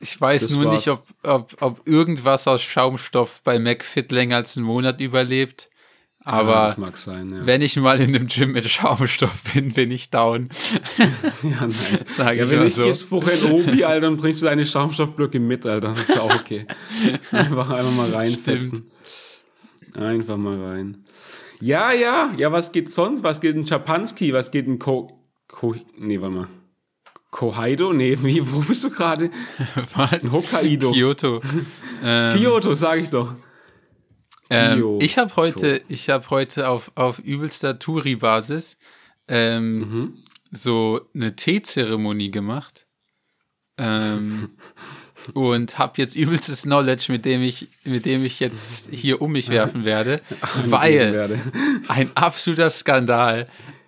[0.00, 0.74] Ich weiß Das nur war's.
[0.76, 5.67] nicht, ob, ob, ob irgendwas aus Schaumstoff bei McFit länger als einen Monat überlebt.
[6.30, 7.46] Aber ja, das mag sein, ja.
[7.46, 10.50] wenn ich mal in einem Gym mit Schaumstoff bin, bin ich down.
[11.42, 12.04] Ja, nice.
[12.18, 12.84] Sag ja, ich wenn ich so.
[12.84, 15.94] gehst vorher in Obi, Alter, dann bringst du deine Schaumstoffblöcke mit, Alter.
[15.94, 16.66] Das ist auch okay.
[17.32, 18.90] Einfach, einfach mal reinfetzen.
[19.94, 21.04] Einfach mal rein.
[21.60, 23.22] Ja, ja, ja, was geht sonst?
[23.22, 24.34] Was geht in Chapansky?
[24.34, 25.24] Was geht in Ko...
[25.48, 26.48] Ko nee, warte mal.
[27.30, 27.92] Kohaido?
[27.94, 29.30] Nee, wie, wo bist du gerade?
[29.94, 30.30] Was?
[30.30, 30.92] Hokkaido.
[30.92, 31.40] Kyoto.
[32.04, 33.34] ähm, Kyoto, sag ich doch.
[34.50, 38.78] Ähm, ich habe heute, ich habe heute auf, auf übelster Touri-Basis
[39.28, 40.14] ähm, Mhm.
[40.50, 42.86] so eine Teezeremonie gemacht.
[43.76, 44.50] Ähm,
[45.34, 49.50] und habe jetzt übelstes Knowledge, mit dem ich, mit dem ich jetzt hier um mich
[49.50, 50.20] werfen werde,
[50.64, 51.38] weil werde.
[51.88, 53.46] ein absoluter Skandal,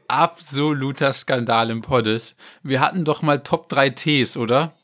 [0.09, 2.37] absoluter Skandal im Poddes.
[2.63, 4.75] Wir hatten doch mal Top 3 Tees, oder?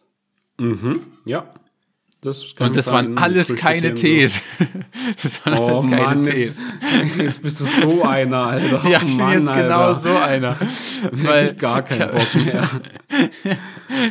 [0.59, 1.03] Mhm.
[1.25, 1.53] Ja.
[2.22, 4.40] Das Und das waren alles keine Tees.
[5.22, 5.59] Das waren.
[5.59, 6.59] Oh alles keine Mann, Tees.
[6.81, 8.83] jetzt, jetzt bist du so einer, Alter.
[8.90, 10.00] Ja, oh, ich bin jetzt genau Alter.
[10.00, 10.57] so einer.
[11.12, 12.68] Weil Weil gar ich keinen Bock mehr.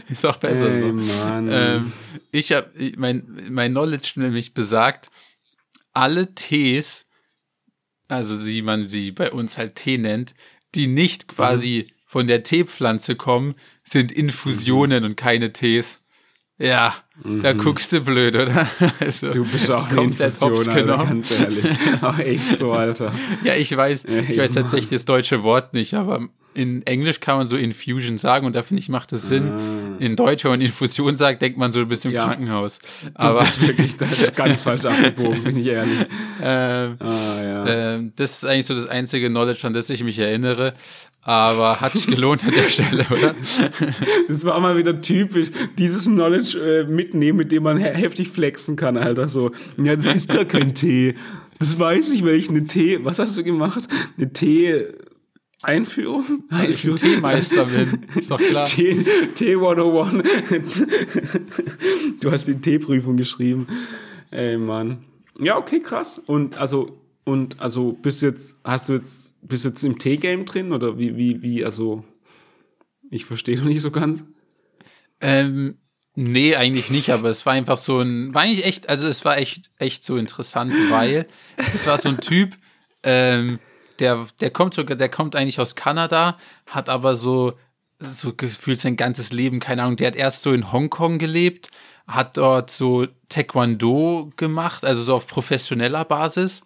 [0.08, 0.94] Ist auch besser Ey, so.
[0.94, 1.50] Mann.
[1.52, 1.92] Ähm,
[2.32, 5.10] ich habe mein, mein Knowledge nämlich besagt,
[5.94, 7.08] alle Tees,
[8.08, 10.34] also wie man sie bei uns halt Tee nennt,
[10.76, 16.02] die nicht quasi von der Teepflanze kommen, sind Infusionen und keine Tees.
[16.58, 16.96] Ja,
[17.42, 18.68] da guckst du blöd, oder?
[19.00, 21.08] Also, du bist auch Infusion, hops Alter, genommen.
[21.08, 21.66] ganz ehrlich.
[22.02, 23.12] Aber echt so, Alter.
[23.44, 27.48] Ja, ich weiß, ich weiß tatsächlich das deutsche Wort nicht, aber in Englisch kann man
[27.48, 29.98] so Infusion sagen und da finde ich, macht das Sinn.
[30.00, 32.16] In Deutsch, wenn man Infusion sagt, denkt man so ein bisschen im.
[32.16, 32.26] Ja.
[32.26, 32.80] Krankenhaus.
[33.04, 36.00] Du Aber bist wirklich das ist ganz falsch abgebogen, bin ich ehrlich.
[36.42, 37.66] ähm, Ah, ja.
[37.96, 40.74] ähm, das ist eigentlich so das einzige Knowledge, an das ich mich erinnere.
[41.22, 43.34] Aber hat sich gelohnt an der Stelle, oder?
[44.28, 48.76] Das war mal wieder typisch, dieses Knowledge äh, mitnehmen, mit dem man he heftig flexen
[48.76, 49.28] kann, Alter.
[49.28, 51.16] So, ja, das ist gar kein Tee.
[51.60, 53.88] Das weiß ich, eine Tee, was hast du gemacht?
[54.18, 54.86] Eine Tee
[55.66, 56.44] Einführung?
[56.50, 58.06] Weil ich ein Teemeister bin.
[58.16, 58.66] Ist doch klar.
[58.66, 60.86] Tee, Tee 101.
[62.22, 63.68] du hast die Teeprüfung geschrieben.
[64.32, 65.04] Ey, Mann.
[65.40, 66.20] Ja, okay, krass.
[66.26, 70.46] Und also, und also bist du jetzt, hast du jetzt, bist du jetzt im Tee-Game
[70.46, 72.04] drin oder wie, wie, wie, also,
[73.10, 74.24] ich verstehe noch nicht so ganz.
[75.22, 75.78] Ähm,
[76.16, 79.38] nee, eigentlich nicht, aber es war einfach so ein, war eigentlich echt, also es war
[79.38, 82.56] echt, echt so interessant, weil das war so ein Typ,
[83.04, 83.60] ähm,
[84.00, 87.54] der, der kommt sogar, der kommt eigentlich aus Kanada, hat aber so,
[88.00, 91.70] so gefühlt sein ganzes Leben, keine Ahnung, der hat erst so in Hongkong gelebt,
[92.08, 96.62] hat dort so Taekwondo gemacht, also so auf professioneller Basis.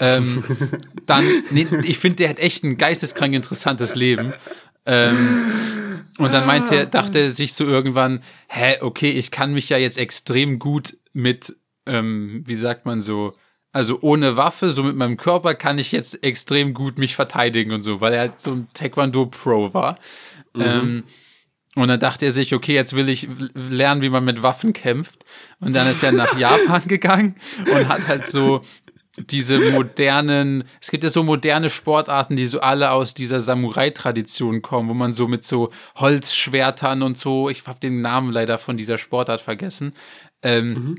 [0.00, 0.44] Ähm,
[1.06, 4.32] dann, nee, ich finde, der hat echt ein geisteskrank interessantes Leben.
[4.84, 9.68] Ähm, und dann meinte er, dachte er sich so irgendwann, hä, okay, ich kann mich
[9.68, 13.34] ja jetzt extrem gut mit, ähm, wie sagt man so,
[13.76, 17.82] also ohne Waffe, so mit meinem Körper kann ich jetzt extrem gut mich verteidigen und
[17.82, 19.98] so, weil er halt so ein Taekwondo-Pro war.
[20.58, 21.04] Ähm,
[21.74, 25.26] und dann dachte er sich, okay, jetzt will ich lernen, wie man mit Waffen kämpft.
[25.60, 27.34] Und dann ist er nach Japan gegangen
[27.70, 28.62] und hat halt so
[29.18, 34.88] diese modernen, es gibt ja so moderne Sportarten, die so alle aus dieser Samurai-Tradition kommen,
[34.88, 38.96] wo man so mit so Holzschwertern und so, ich habe den Namen leider von dieser
[38.96, 39.92] Sportart vergessen,
[40.42, 40.96] ähm,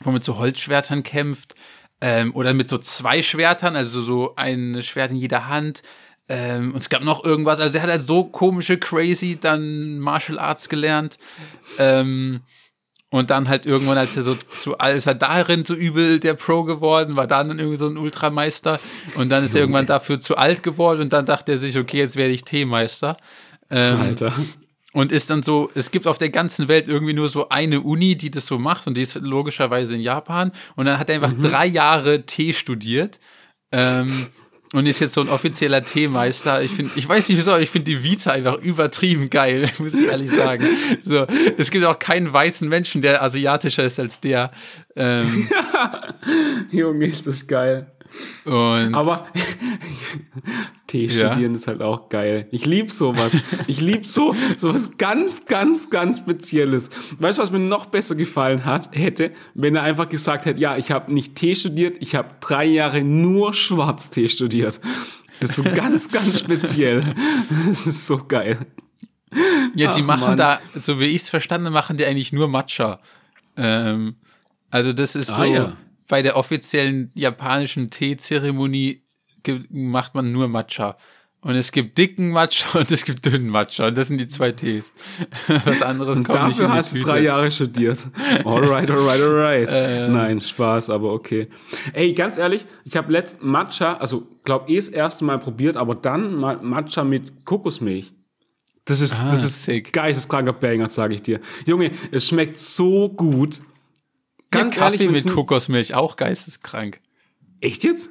[0.00, 1.54] wo man mit so Holzschwertern kämpft
[2.00, 5.82] ähm, oder mit so zwei Schwertern, also so ein Schwert in jeder Hand.
[6.28, 10.38] Ähm, und es gab noch irgendwas, also er hat halt so komische, crazy dann Martial
[10.38, 11.18] Arts gelernt.
[11.78, 12.40] Ähm,
[13.10, 16.64] und dann halt irgendwann, als er so zu, als er darin so übel der Pro
[16.64, 18.80] geworden, war dann irgendwie so ein Ultrameister.
[19.14, 21.98] Und dann ist er irgendwann dafür zu alt geworden und dann dachte er sich, okay,
[21.98, 23.16] jetzt werde ich Teemeister.
[23.70, 24.32] Ähm, Alter.
[24.96, 28.16] Und ist dann so, es gibt auf der ganzen Welt irgendwie nur so eine Uni,
[28.16, 30.52] die das so macht und die ist logischerweise in Japan.
[30.74, 33.20] Und dann hat er einfach drei Jahre Tee studiert.
[33.72, 34.28] Ähm,
[34.72, 36.62] und ist jetzt so ein offizieller Teemeister.
[36.62, 39.92] Ich finde, ich weiß nicht wieso, aber ich finde die Vita einfach übertrieben geil, muss
[39.92, 40.66] ich ehrlich sagen.
[41.04, 41.26] So,
[41.58, 44.50] es gibt auch keinen weißen Menschen, der asiatischer ist als der.
[44.96, 45.46] Ähm,
[46.70, 47.92] Junge, ist das geil.
[48.44, 49.26] Und Aber
[50.86, 51.30] Tee Ja.
[51.32, 52.46] studieren ist halt auch geil.
[52.50, 53.32] Ich lieb sowas.
[53.66, 56.90] Ich lieb so sowas ganz, ganz, ganz Spezielles.
[57.18, 60.76] Weißt du, was mir noch besser gefallen hat, hätte, wenn er einfach gesagt hätte, ja,
[60.76, 64.80] ich habe nicht Tee studiert, ich habe drei Jahre nur Schwarztee studiert.
[65.40, 67.02] Das ist so ganz, ganz speziell.
[67.66, 68.58] Das ist so geil.
[69.74, 70.36] Ja, die Ach, machen Mann.
[70.36, 73.00] da, so wie ich es verstanden habe, machen die eigentlich nur Matcha.
[73.56, 74.14] Ähm,
[74.70, 75.76] also das ist Ah, so, ja.
[76.08, 79.02] Bei der offiziellen japanischen Teezeremonie
[79.70, 80.96] macht man nur Matcha.
[81.42, 83.86] Und es gibt dicken Matcha und es gibt dünnen Matcha.
[83.86, 84.92] Und das sind die zwei Tees.
[85.64, 87.98] Was anderes kommt nicht in Dafür die hast du drei Jahre studiert.
[88.44, 89.68] Alright, alright, alright.
[89.72, 90.12] Ähm.
[90.12, 91.48] Nein, Spaß, aber okay.
[91.92, 95.94] Ey, ganz ehrlich, ich habe letzt Matcha, also glaub eh das erste Mal probiert, aber
[95.94, 98.12] dann Matcha mit Kokosmilch.
[98.84, 99.92] Das ist, Ah, das ist sick.
[99.92, 101.40] geisteskranker Banger, sage ich dir.
[101.64, 103.60] Junge, es schmeckt so gut.
[104.56, 107.00] Ja, Ganz Kaffee ehrlich, mit Kokosmilch, auch geisteskrank.
[107.60, 108.10] Echt jetzt?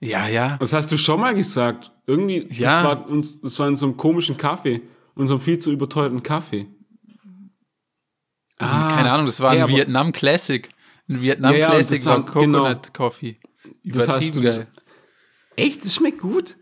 [0.00, 0.56] Ja, ja.
[0.58, 1.90] Das hast du schon mal gesagt.
[2.06, 2.84] Irgendwie, das Ja.
[2.84, 4.82] war uns, das war in so einem komischen Kaffee,
[5.16, 6.66] in so einem viel zu überteuerten Kaffee.
[8.58, 10.68] Ah, Keine Ahnung, das war ein hey, aber- Vietnam Classic.
[11.08, 12.58] Ein Vietnam Ja, ja, Classic das war haben- genau.
[12.60, 13.38] Coconut Coffee.
[13.84, 14.66] Das hast Übertrieben du- geil.
[15.56, 15.84] Echt?
[15.84, 16.56] Das schmeckt gut?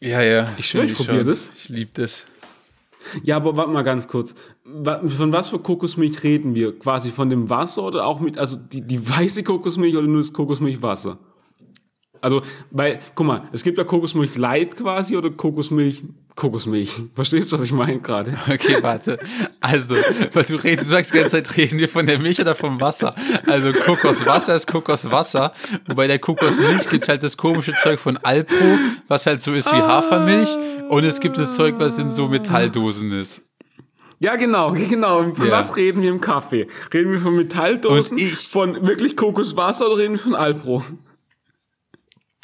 [0.00, 0.54] Ja, ja.
[0.58, 1.50] Ich schwöre, ich probiere das.
[1.56, 2.26] Ich liebe das.
[3.22, 4.34] Ja, aber warte mal ganz kurz.
[4.64, 6.78] Von was für Kokosmilch reden wir?
[6.78, 10.32] Quasi von dem Wasser oder auch mit, also die, die weiße Kokosmilch oder nur das
[10.32, 11.18] Kokosmilchwasser?
[12.24, 16.02] Also, weil, guck mal, es gibt ja Kokosmilch Light quasi oder Kokosmilch,
[16.34, 16.90] Kokosmilch.
[17.14, 18.34] Verstehst du, was ich meine gerade?
[18.50, 19.18] Okay, warte.
[19.60, 19.96] Also,
[20.32, 22.80] weil du redest, du sagst die ganze Zeit, reden wir von der Milch oder vom
[22.80, 23.14] Wasser?
[23.46, 25.52] Also, Kokoswasser ist Kokoswasser.
[25.86, 29.70] Und bei der Kokosmilch gibt's halt das komische Zeug von Alpro, was halt so ist
[29.72, 30.48] wie Hafermilch.
[30.88, 33.42] Und es gibt das Zeug, was in so Metalldosen ist.
[34.18, 35.34] Ja, genau, genau.
[35.34, 35.52] Von Ja.
[35.52, 36.68] was reden wir im Kaffee?
[36.92, 40.82] Reden wir von Metalldosen, von wirklich Kokoswasser oder reden wir von Alpro?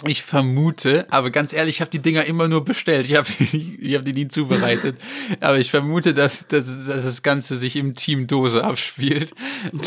[0.07, 3.07] Ich vermute, aber ganz ehrlich, ich habe die Dinger immer nur bestellt.
[3.07, 4.97] Ich habe die, ich hab die nie zubereitet.
[5.41, 9.33] Aber ich vermute, dass, dass, dass das Ganze sich im Team Dose abspielt.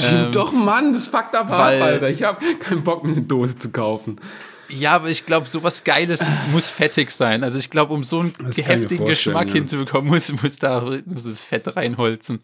[0.04, 2.10] Ähm, Doch, Mann, das fuckt ab, ab, weil- Alter.
[2.10, 4.20] Ich habe keinen Bock, mir eine Dose zu kaufen.
[4.70, 7.44] Ja, aber ich glaube, sowas Geiles muss fettig sein.
[7.44, 9.56] Also ich glaube, um so einen heftigen Geschmack ja.
[9.56, 12.40] hinzubekommen, muss, muss da muss das Fett reinholzen.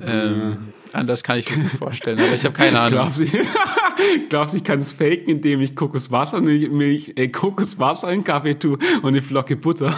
[0.00, 3.00] Ähm, Anders kann ich das nicht vorstellen, aber ich habe keine Ahnung.
[3.00, 3.24] Glaubst du,
[4.28, 9.08] glaubst ich kann es faken, indem ich Kokoswasser, Milch, äh, Kokoswasser in Kaffee tue und
[9.08, 9.90] eine Flocke Butter?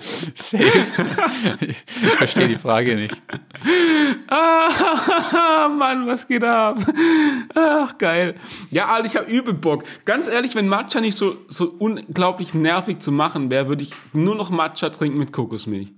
[0.00, 0.64] Safe.
[1.60, 1.76] Ich
[2.16, 3.20] verstehe die Frage nicht.
[4.28, 6.78] Ah, Mann, was geht ab?
[7.54, 8.34] Ach, geil.
[8.70, 9.84] Ja, Alter, ich habe übel Bock.
[10.04, 14.34] Ganz ehrlich, wenn Matcha nicht so, so unglaublich nervig zu machen wäre, würde ich nur
[14.34, 15.92] noch Matcha trinken mit Kokosmilch.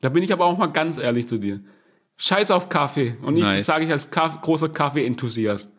[0.00, 1.60] Da bin ich aber auch mal ganz ehrlich zu dir.
[2.18, 3.16] Scheiß auf Kaffee.
[3.22, 3.58] Und ich, Nice.
[3.58, 5.72] das sage ich als Kaff großer Kaffee-Enthusiast.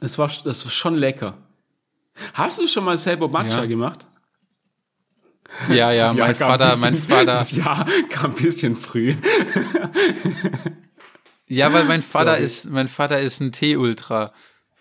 [0.00, 1.38] Es war, das war schon lecker.
[2.34, 3.66] Hast du schon mal selber Matcha Ja.
[3.66, 4.06] gemacht?
[5.70, 7.24] Ja, ja, mein Vater, mein Vater.
[7.24, 9.14] Das Jahr kam ein bisschen früh.
[11.48, 12.44] Ja, weil mein Vater Sorry.
[12.44, 14.32] ist, mein Vater ist ein Tee-Ultra.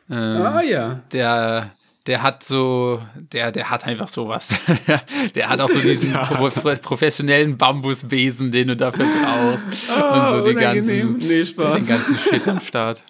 [0.10, 1.02] Ähm, Ah ja.
[1.12, 1.72] der,
[2.08, 4.58] der hat so, der, der hat einfach sowas.
[5.36, 6.50] der hat auch so diesen Der pro,
[6.82, 9.90] professionellen Bambusbesen, den du dafür brauchst.
[9.92, 13.04] Ah, und so die ganzen, Nee, den ganzen Shit am Start.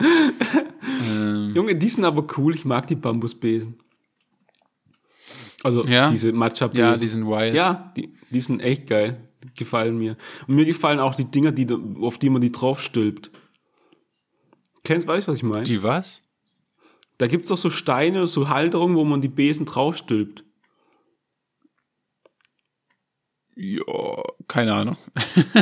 [0.00, 2.54] ähm, Junge, die sind aber cool.
[2.54, 3.78] Ich mag die Bambusbesen.
[5.64, 6.10] Also Ja?
[6.10, 6.84] diese Matcha-Besen.
[6.84, 7.54] ja, die sind wild.
[7.54, 9.28] Ja, die, die sind echt geil.
[9.42, 10.16] Die gefallen mir.
[10.46, 11.66] Und mir gefallen auch die Dinger, die,
[12.00, 13.30] auf die man die draufstülpt.
[14.84, 15.64] Kennst, weißt du, was ich meine?
[15.64, 16.22] Die was?
[17.18, 20.44] Da gibt's doch so Steine, so Halterungen, wo man die Besen draufstülpt.
[23.56, 24.96] Ja, keine Ahnung.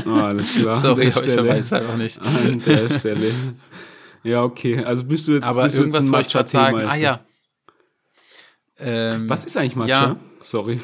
[0.05, 0.73] Ah, alles klar.
[0.79, 2.21] Sorry, ich weiß einfach nicht.
[2.21, 3.33] An der Stelle.
[4.23, 4.85] Ja, okay.
[4.85, 6.79] Also bist du jetzt, Aber bist irgendwas wollte ich gerade sagen.
[6.79, 7.25] Ah ja.
[8.79, 9.89] Ähm, Was ist eigentlich Matcha?
[9.89, 10.17] Ja.
[10.41, 10.79] Sorry.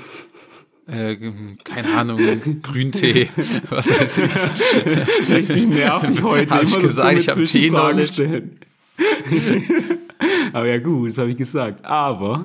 [0.87, 1.16] Äh,
[1.62, 2.18] keine Ahnung,
[2.62, 3.28] Grüntee,
[3.68, 5.28] was weiß ich.
[5.28, 6.54] Richtig nervig heute.
[6.54, 8.12] Hab ich gesagt, ich hab Zwischenfragen Tee-Knowledge.
[8.12, 8.61] stellen.
[10.52, 11.84] Aber ja gut, das habe ich gesagt.
[11.84, 12.44] Aber,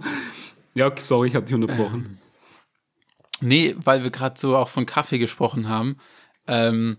[0.74, 2.20] ja, sorry, ich habe dich unterbrochen.
[3.42, 5.98] Nee, weil wir gerade so auch von Kaffee gesprochen haben.
[6.48, 6.98] Ähm,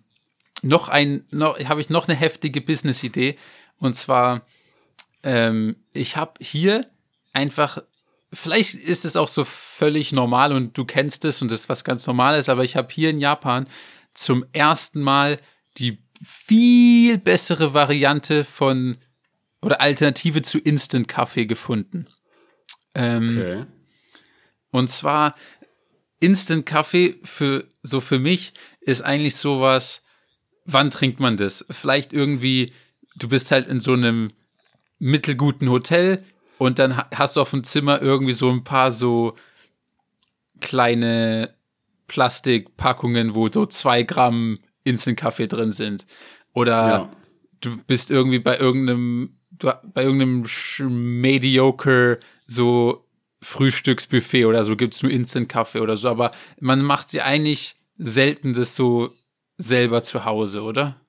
[0.62, 3.36] noch ein, noch, habe ich noch eine heftige Business-Idee.
[3.78, 4.42] Und zwar,
[5.22, 6.86] ähm, ich habe hier
[7.32, 7.78] einfach,
[8.32, 11.84] vielleicht ist es auch so völlig normal und du kennst es und das ist was
[11.84, 13.68] ganz Normales, aber ich habe hier in Japan
[14.14, 15.38] zum ersten Mal
[15.78, 18.98] die viel bessere Variante von
[19.60, 22.06] oder Alternative zu Instant-Kaffee gefunden.
[22.94, 23.64] Ähm, Okay.
[24.70, 25.34] und zwar
[26.20, 30.04] Instant Kaffee für so für mich ist eigentlich sowas,
[30.64, 31.64] wann trinkt man das?
[31.70, 32.72] Vielleicht irgendwie,
[33.16, 34.32] du bist halt in so einem
[34.98, 36.24] mittelguten Hotel
[36.58, 39.36] und dann ha- hast du auf dem Zimmer irgendwie so ein paar so
[40.60, 41.54] kleine
[42.08, 46.06] Plastikpackungen, wo so zwei Gramm Instant Kaffee drin sind.
[46.52, 47.12] Oder Ja.
[47.60, 50.44] du bist irgendwie bei irgendeinem, bei irgendeinem
[51.20, 53.04] mediocre so
[53.42, 58.52] Frühstücksbuffet oder so gibt's nur Instant Kaffee oder so, aber man macht ja eigentlich selten
[58.52, 59.14] das so
[59.58, 61.00] selber zu Hause, oder?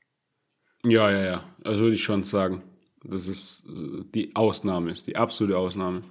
[0.84, 1.44] Ja, ja, ja.
[1.64, 2.64] Also würde ich schon sagen.
[3.04, 6.04] Das ist die Ausnahme, ist die absolute Ausnahme.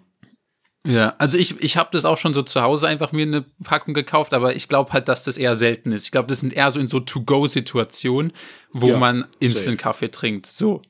[0.86, 3.92] Ja, also ich, ich habe das auch schon so zu Hause einfach mir eine Packung
[3.92, 6.04] gekauft, aber ich glaube halt, dass das eher selten ist.
[6.04, 8.32] Ich glaube, das sind eher so in so To-Go-Situationen,
[8.72, 9.26] wo Ja, man.
[9.40, 10.46] Instant-Kaffee trinkt.
[10.46, 10.80] So,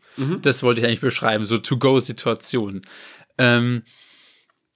[0.42, 2.83] das wollte ich eigentlich beschreiben, so To-Go-Situationen.
[3.38, 3.83] Ähm,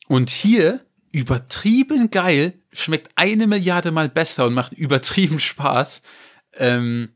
[0.09, 6.03] und hier, übertrieben geil, schmeckt eine Milliarde mal besser und macht übertrieben Spaß.
[6.55, 7.11] Ähm,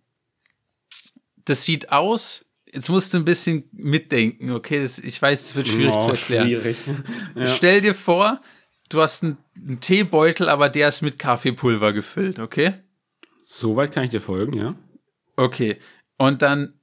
[1.45, 4.83] das sieht aus, jetzt musst du ein bisschen mitdenken, okay?
[4.83, 6.47] Das, ich weiß, es wird schwierig Oh, zu erklären.
[6.49, 6.77] Schwierig.
[7.35, 7.47] Ja.
[7.47, 8.41] Stell dir vor,
[8.89, 12.75] du hast einen, einen Teebeutel, aber der ist mit Kaffeepulver gefüllt, okay?
[13.43, 14.75] Soweit kann ich dir folgen, ja.
[15.37, 15.77] Okay.
[16.19, 16.81] Und dann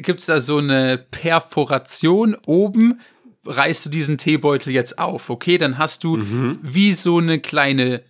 [0.00, 3.00] gibt es da so eine Perforation oben
[3.44, 5.58] reißt du diesen Teebeutel jetzt auf, okay?
[5.58, 6.18] Dann hast du
[6.62, 8.02] wie so eine kleine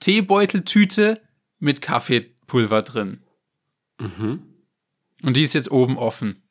[0.00, 1.20] Teebeuteltüte
[1.58, 3.20] mit Kaffeepulver drin.
[3.98, 6.42] Und die ist jetzt oben offen.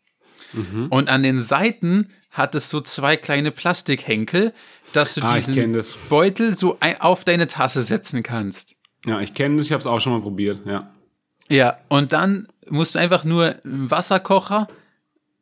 [0.89, 4.53] Und an den Seiten hat es so zwei kleine Plastikhenkel,
[4.93, 5.93] dass du Ah, diesen das.
[6.09, 8.75] Beutel so auf deine Tasse setzen kannst.
[9.05, 10.91] Ja, ich kenne das, ich habe es auch schon mal probiert, ja.
[11.49, 14.67] Ja, und dann musst du einfach nur einen Wasserkocher,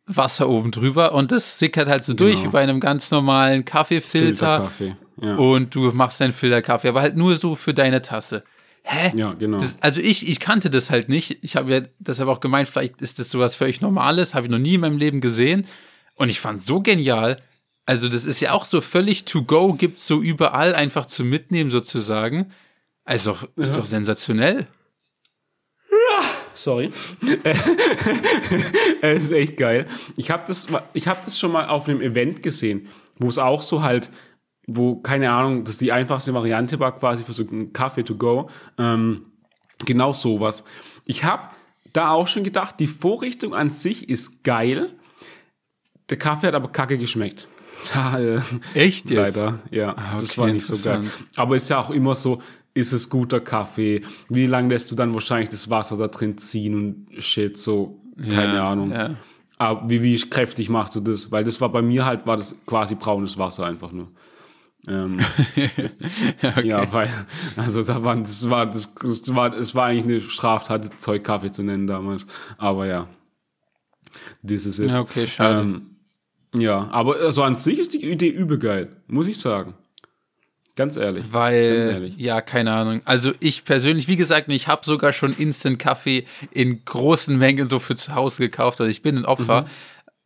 [0.08, 2.46] Wasser oben drüber und das sickert halt so durch Genau.
[2.48, 4.96] wie bei einem ganz normalen Kaffeefilter Filterkaffee.
[5.22, 5.36] Ja.
[5.36, 8.44] und du machst deinen Filterkaffee, aber halt nur so für deine Tasse.
[8.84, 9.12] Hä?
[9.18, 9.58] ja, genau.
[9.58, 11.44] Das, also ich, ich kannte das halt nicht.
[11.44, 14.60] Ich habe ja deshalb auch gemeint, vielleicht ist das sowas völlig Normales, habe ich noch
[14.60, 15.66] nie in meinem Leben gesehen.
[16.14, 17.42] Und ich fand so genial.
[17.88, 21.72] Also das ist ja auch so völlig to go, gibt's so überall einfach zu mitnehmen
[21.72, 22.52] sozusagen.
[23.06, 24.66] Also ist doch sensationell.
[26.66, 26.92] Sorry.
[29.02, 29.86] Es ist echt geil.
[30.16, 32.88] Ich habe das, ich hab das schon mal auf einem Event gesehen,
[33.20, 34.10] wo es auch so halt,
[34.66, 38.50] wo, keine Ahnung, das die einfachste Variante war quasi für so einen Kaffee to go.
[38.80, 39.28] Ähm,
[39.86, 40.64] genau sowas.
[41.06, 41.50] Ich habe
[41.94, 44.90] da auch schon gedacht, die Vorrichtung an sich ist geil.
[46.10, 47.48] Der Kaffee hat aber kacke geschmeckt.
[48.74, 49.38] Echt jetzt?
[49.38, 49.96] Leider, ja.
[49.96, 51.04] Ah, das okay, war nicht so geil.
[51.36, 52.42] Aber ist ja auch immer so,
[52.76, 54.04] ist es guter Kaffee?
[54.30, 58.56] Wie lange lässt du dann wahrscheinlich das Wasser da drin ziehen und shit, so, keine
[58.56, 58.92] Ja, Ahnung.
[58.92, 59.16] ja.
[59.58, 61.32] Aber wie, wie kräftig machst du das?
[61.32, 64.12] Weil das war bei mir halt, war das quasi braunes Wasser einfach nur.
[64.88, 65.18] Ähm,
[66.44, 66.68] Okay.
[66.68, 67.10] Ja, weil,
[67.56, 71.52] also da waren, das war, das, das war, es war eigentlich eine Straftat, Zeug Kaffee
[71.52, 72.28] zu nennen damals.
[72.58, 73.08] Aber ja.
[74.48, 74.92] This is it.
[74.92, 75.62] Ja, okay, schade.
[75.62, 75.96] Ähm,
[76.56, 79.74] ja, aber also an sich ist die Idee übel geil, muss ich sagen.
[80.76, 81.24] Ganz ehrlich.
[81.24, 82.18] Ganz Weil, ehrlich.
[82.18, 83.02] ja, keine Ahnung.
[83.06, 87.96] Also ich persönlich, wie gesagt, ich habe sogar schon Instant-Kaffee in großen Mengen so für
[87.96, 88.82] zu Hause gekauft.
[88.82, 89.62] Also ich bin ein Opfer.
[89.64, 89.68] Mhm.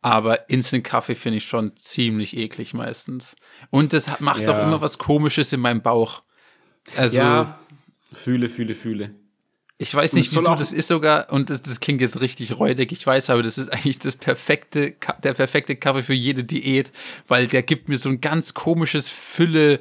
[0.02, 3.36] Aber Instant-Kaffee finde ich schon ziemlich eklig meistens.
[3.68, 4.46] Und das macht Ja.
[4.46, 6.22] doch immer was Komisches in meinem Bauch.
[6.96, 7.58] Also, Ja,
[8.10, 9.10] fühle, fühle, fühle.
[9.76, 12.92] ich weiß nicht, wieso auch- das ist sogar, und das, das klingt jetzt richtig räudig,
[12.92, 16.92] ich weiß, aber das ist eigentlich das perfekte, der perfekte Kaffee für jede Diät,
[17.28, 19.80] weil der gibt mir so ein ganz komisches Fülle,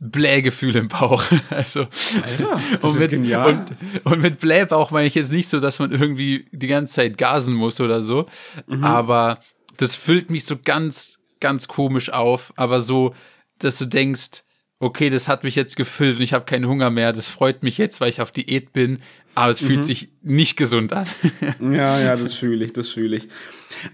[0.00, 1.22] Blähgefühl im Bauch.
[1.50, 1.80] Also,
[2.22, 3.66] Alter, das und ist mit, genial.
[4.04, 7.18] Und, und mit Blähbauch meine ich jetzt nicht so, dass man irgendwie die ganze Zeit
[7.18, 8.26] gasen muss oder so,
[8.66, 8.84] Mhm.
[8.84, 9.38] aber
[9.76, 13.14] das füllt mich so ganz, ganz komisch auf, aber so,
[13.58, 14.42] dass du denkst,
[14.80, 17.78] okay, das hat mich jetzt gefüllt und ich habe keinen Hunger mehr, das freut mich
[17.78, 19.00] jetzt, weil ich auf Diät bin,
[19.34, 19.66] aber es Mhm.
[19.66, 21.06] fühlt sich nicht gesund an.
[21.60, 23.26] Ja, ja, das fühle ich, das fühle ich.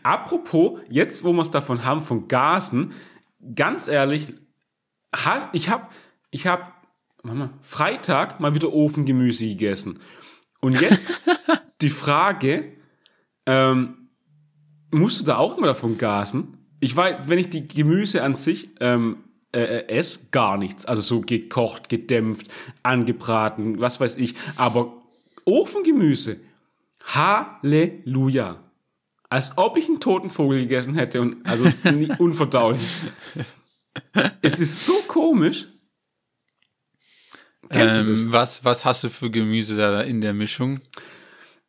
[0.02, 2.92] Apropos, jetzt wo wir es davon haben, von Gasen,
[3.54, 4.26] ganz ehrlich,
[5.14, 5.88] ha- ich habe
[6.30, 6.86] ich hab,
[7.22, 10.00] Mama, Freitag mal wieder Ofengemüse gegessen.
[10.60, 11.22] Und jetzt
[11.80, 12.72] die Frage,
[13.46, 14.08] ähm,
[14.90, 16.58] musst du da auch immer davon gasen?
[16.80, 20.84] Ich weiß, wenn ich die Gemüse an sich ähm, äh, äh, esse, gar nichts.
[20.86, 22.48] Also so gekocht, gedämpft,
[22.82, 24.34] angebraten, was weiß ich.
[24.56, 25.02] Aber
[25.44, 26.40] Ofengemüse,
[27.04, 28.60] Halleluja.
[29.30, 31.64] Als ob ich einen toten Vogel gegessen hätte und also
[32.18, 33.02] unverdaulich.
[34.42, 35.66] Es ist so komisch.
[37.70, 38.20] Kennst du das?
[38.20, 40.80] Ähm, was, was hast du für Gemüse da in der Mischung?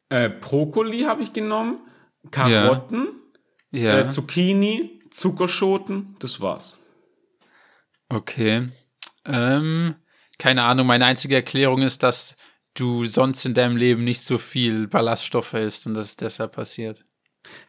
[0.10, 1.80] Äh, Brokkoli habe ich genommen,
[2.32, 3.08] Karotten,
[3.72, 6.80] Ja, äh, Zucchini, Zuckerschoten, das war's.
[8.10, 8.68] okay.
[9.26, 9.96] Ähm,
[10.38, 12.36] keine Ahnung, meine einzige Erklärung ist, dass
[12.76, 17.05] du sonst in deinem Leben nicht so viel Ballaststoffe isst und das ist deshalb passiert.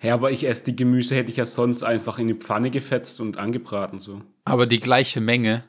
[0.02, 3.20] Ja, aber ich esse die Gemüse, hätte ich ja sonst einfach in die Pfanne gefetzt
[3.20, 4.22] und angebraten so.
[4.44, 5.64] Aber die gleiche Menge,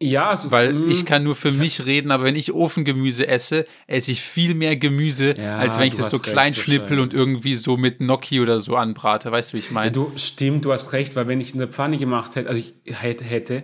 [0.00, 3.64] Ja, also, weil mm, ich kann nur für mich reden, aber wenn ich Ofengemüse esse,
[3.86, 7.14] esse ich viel mehr Gemüse, Ja, als wenn ich das so recht, klein schnippel und
[7.14, 9.30] irgendwie so mit Gnocchi oder so anbrate.
[9.30, 9.92] Weißt du, wie ich meine?
[9.92, 12.74] Du, stimmt, du hast recht, weil wenn ich in der Pfanne gemacht hätte, also ich
[13.00, 13.62] hätte, hätte, hä-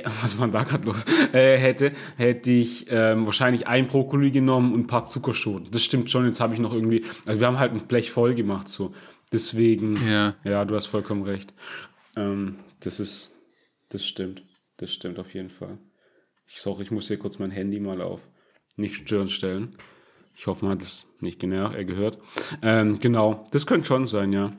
[0.22, 1.04] was war da gerade los?
[1.32, 5.70] Äh, hätte, hätte ich ähm, wahrscheinlich ein Brokkoli genommen und ein paar Zuckerschoten.
[5.70, 8.34] Das stimmt schon, jetzt habe ich noch irgendwie, also wir haben halt ein Blech voll
[8.34, 8.94] gemacht, so.
[9.32, 10.34] Deswegen, Ja.
[10.44, 11.54] ja, du hast vollkommen recht.
[12.16, 13.32] Ähm, das ist,
[13.90, 14.44] das stimmt.
[14.76, 15.78] Das stimmt auf jeden Fall.
[16.46, 18.20] Ich sorry, ich muss hier kurz mein Handy mal auf
[18.76, 19.76] nicht stören stellen.
[20.34, 22.18] Ich hoffe, man hat es nicht genervt, äh, gehört.
[22.62, 24.52] Ähm, genau, das könnte schon sein, ja.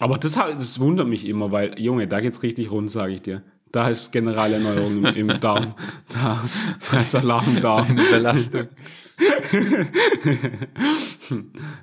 [0.00, 3.42] Aber das, das wundert mich immer, weil, Junge, da geht's richtig rund, sage ich dir.
[3.70, 5.74] Da ist Generalerneuerung im, im Darm.
[6.08, 6.42] Da,
[6.90, 7.86] da ist Alarm im Darm.
[7.90, 8.68] Eine Belastung.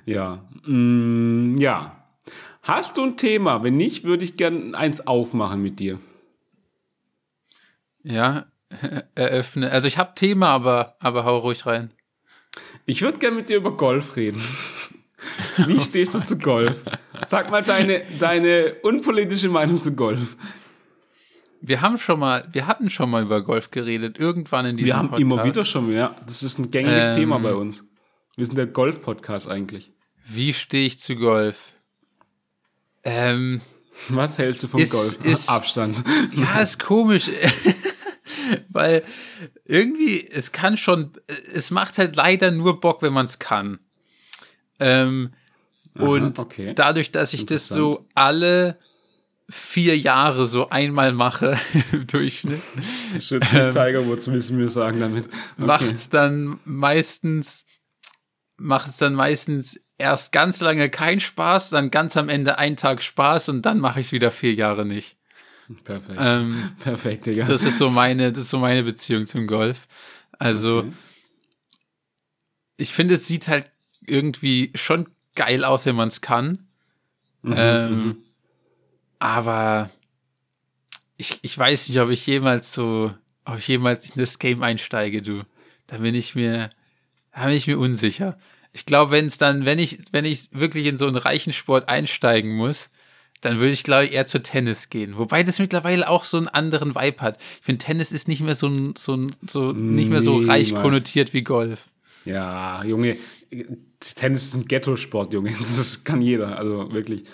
[0.04, 0.46] Ja.
[0.66, 2.04] Mm, ja.
[2.62, 3.62] Hast du ein Thema?
[3.62, 5.98] Wenn nicht, würde ich gern eins aufmachen mit dir.
[8.02, 8.46] Ja,
[9.14, 9.70] eröffne.
[9.70, 11.94] Also ich habe Thema, aber, aber hau ruhig rein.
[12.84, 14.42] Ich würde gern mit dir über Golf reden.
[15.66, 16.84] Wie stehst du zu Golf?
[17.26, 20.36] Sag mal deine, deine unpolitische Meinung zu Golf.
[21.60, 24.96] Wir haben schon mal, wir hatten schon mal über Golf geredet, irgendwann in diesem Wir
[24.96, 25.22] haben Podcast.
[25.22, 26.14] immer wieder schon, ja.
[26.26, 27.14] Das ist ein gängiges Ähm.
[27.16, 27.84] Thema bei uns.
[28.36, 29.90] Wir sind der Golf-Podcast eigentlich.
[30.28, 31.72] Wie stehe ich zu Golf?
[33.02, 33.60] Ähm,
[34.08, 35.24] Was hältst du vom Ist- Golf?
[35.24, 36.04] ist- Abstand.
[36.34, 37.30] ja, ist komisch.
[38.68, 39.02] Weil
[39.64, 41.12] irgendwie, es kann schon,
[41.52, 43.80] es macht halt leider nur Bock, wenn man es kann.
[44.78, 45.32] Ähm,
[45.98, 46.72] und okay.
[46.74, 48.78] dadurch, dass ich das so alle
[49.50, 51.58] vier Jahre so einmal mache
[51.92, 55.26] im Durchschnitt, Das ist jetzt nicht Tiger Woods, willst du mir sagen damit.
[55.26, 55.34] Okay.
[55.56, 57.64] macht's dann meistens,
[58.58, 63.02] macht es dann meistens erst ganz lange keinen Spaß, dann ganz am Ende einen Tag
[63.02, 65.16] Spaß und dann mache ich es wieder vier Jahre nicht.
[65.84, 66.18] Perfekt.
[66.22, 67.44] Ähm, Perfekt, Digga.
[67.46, 69.88] das ist so meine, das ist so meine Beziehung zum Golf.
[70.38, 70.92] Also Okay.
[72.76, 73.70] ich finde, es sieht halt
[74.06, 75.08] irgendwie schon
[75.38, 76.66] geil aus, wenn man es kann.
[77.42, 78.16] Mhm, ähm,
[79.18, 79.88] Aber
[81.16, 83.14] ich, ich weiß nicht, ob ich jemals so,
[83.44, 85.44] ob ich jemals in das Game einsteige, du.
[85.86, 86.70] Da bin ich mir,
[87.34, 88.36] da bin ich mir unsicher.
[88.72, 91.88] Ich glaube, wenn es dann, wenn ich, wenn ich wirklich in so einen reichen Sport
[91.88, 92.90] einsteigen muss,
[93.40, 95.16] dann würde ich, glaube ich, eher zu Tennis gehen.
[95.16, 97.38] Wobei das mittlerweile auch so einen anderen Vibe hat.
[97.60, 101.42] Ich finde, Tennis ist nicht mehr so, so, so nicht mehr so reich konnotiert wie
[101.42, 101.88] Golf.
[102.24, 103.16] Ja, Junge,
[104.00, 105.50] Tennis ist ein Ghetto-Sport, Junge.
[105.58, 107.24] Das kann jeder, also wirklich.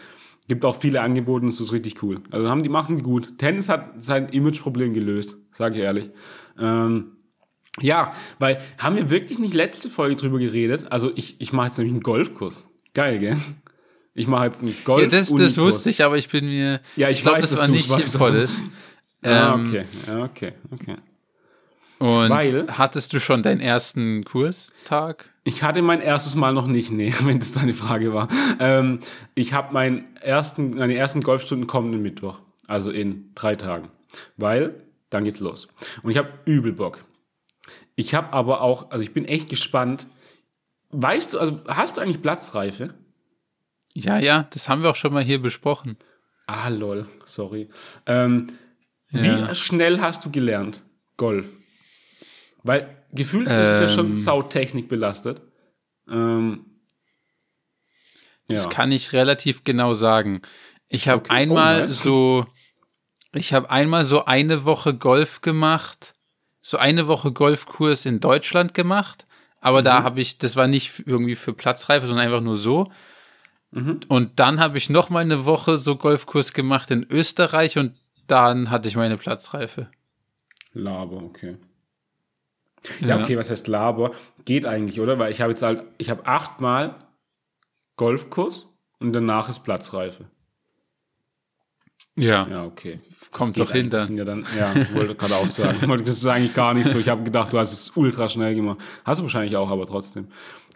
[0.46, 2.20] Gibt auch viele Angebote und das ist richtig cool.
[2.30, 3.38] Also haben die machen die gut.
[3.38, 6.10] Tennis hat sein Image-Problem gelöst, sage ich ehrlich.
[6.58, 7.12] Ähm,
[7.80, 10.92] ja, weil haben wir wirklich nicht letzte Folge drüber geredet?
[10.92, 12.68] Also ich, ich mache jetzt nämlich einen Golfkurs.
[12.92, 13.38] Geil, gell?
[14.12, 16.80] Ich mache jetzt einen golf Ja, das, das wusste ich, aber ich bin mir.
[16.94, 18.62] Ja, ich glaube, weiß, das war nicht weißt, volles.
[19.22, 20.96] Ah, Ähm, okay, ja, okay, okay.
[22.04, 25.30] Und Weil- hattest du schon deinen ersten Kurstag?
[25.44, 28.28] Ich hatte mein erstes Mal noch nicht, nee, wenn das deine Frage war.
[28.58, 29.00] Ähm,
[29.34, 33.88] ich habe meinen ersten, meine ersten Golfstunden kommenden Mittwoch, also in drei Tagen,
[34.36, 35.68] weil dann geht's los.
[36.02, 37.02] Und ich habe übel Bock.
[37.96, 40.06] Ich habe aber auch, also ich bin echt gespannt.
[40.90, 42.92] Weißt du, also hast du eigentlich Platzreife?
[43.94, 45.96] Ja, ja, das haben wir auch schon mal hier besprochen.
[46.46, 47.70] Ah, lol, sorry.
[48.04, 48.48] Ähm,
[49.08, 49.48] Ja.
[49.50, 50.82] Wie schnell hast du gelernt
[51.16, 51.46] Golf?
[52.64, 54.16] Weil gefühlt ist es ja schon Ähm.
[54.16, 55.40] Sautechnik belastet.
[56.08, 56.66] Ähm,
[58.48, 58.70] Das ja.
[58.70, 60.42] kann ich relativ genau sagen.
[60.88, 61.32] Ich habe Okay.
[61.32, 62.02] einmal Oh, nice.
[62.02, 62.46] so,
[63.32, 66.14] ich habe einmal so eine Woche Golf gemacht,
[66.60, 69.26] so eine Woche Golfkurs in Deutschland gemacht,
[69.60, 70.04] aber da Mhm.
[70.04, 72.90] habe ich, das war nicht irgendwie für Platzreife, sondern einfach nur so.
[73.70, 74.00] Mhm.
[74.08, 77.94] Und dann habe ich noch mal eine Woche so Golfkurs gemacht in Österreich und
[78.26, 79.88] dann hatte ich meine Platzreife.
[80.74, 81.56] Laber, okay.
[83.00, 84.10] Ja, okay, was heißt Laber?
[84.44, 85.18] Geht eigentlich, oder?
[85.18, 86.94] Weil ich habe jetzt halt, ich habe achtmal
[87.96, 88.68] Golfkurs
[89.00, 90.26] und danach ist Platzreife.
[92.16, 92.46] Ja.
[92.48, 93.00] Ja, okay.
[93.32, 93.90] Kommt doch hin eigentlich.
[93.90, 94.06] Das dann.
[94.06, 94.44] sind ja dann.
[94.56, 95.78] Ja, wollte gerade auch sagen.
[95.88, 96.98] Wollte- Das ist eigentlich gar nicht so.
[96.98, 98.78] Ich habe gedacht, du hast es ultra schnell gemacht.
[99.04, 100.28] Hast du wahrscheinlich auch, aber trotzdem.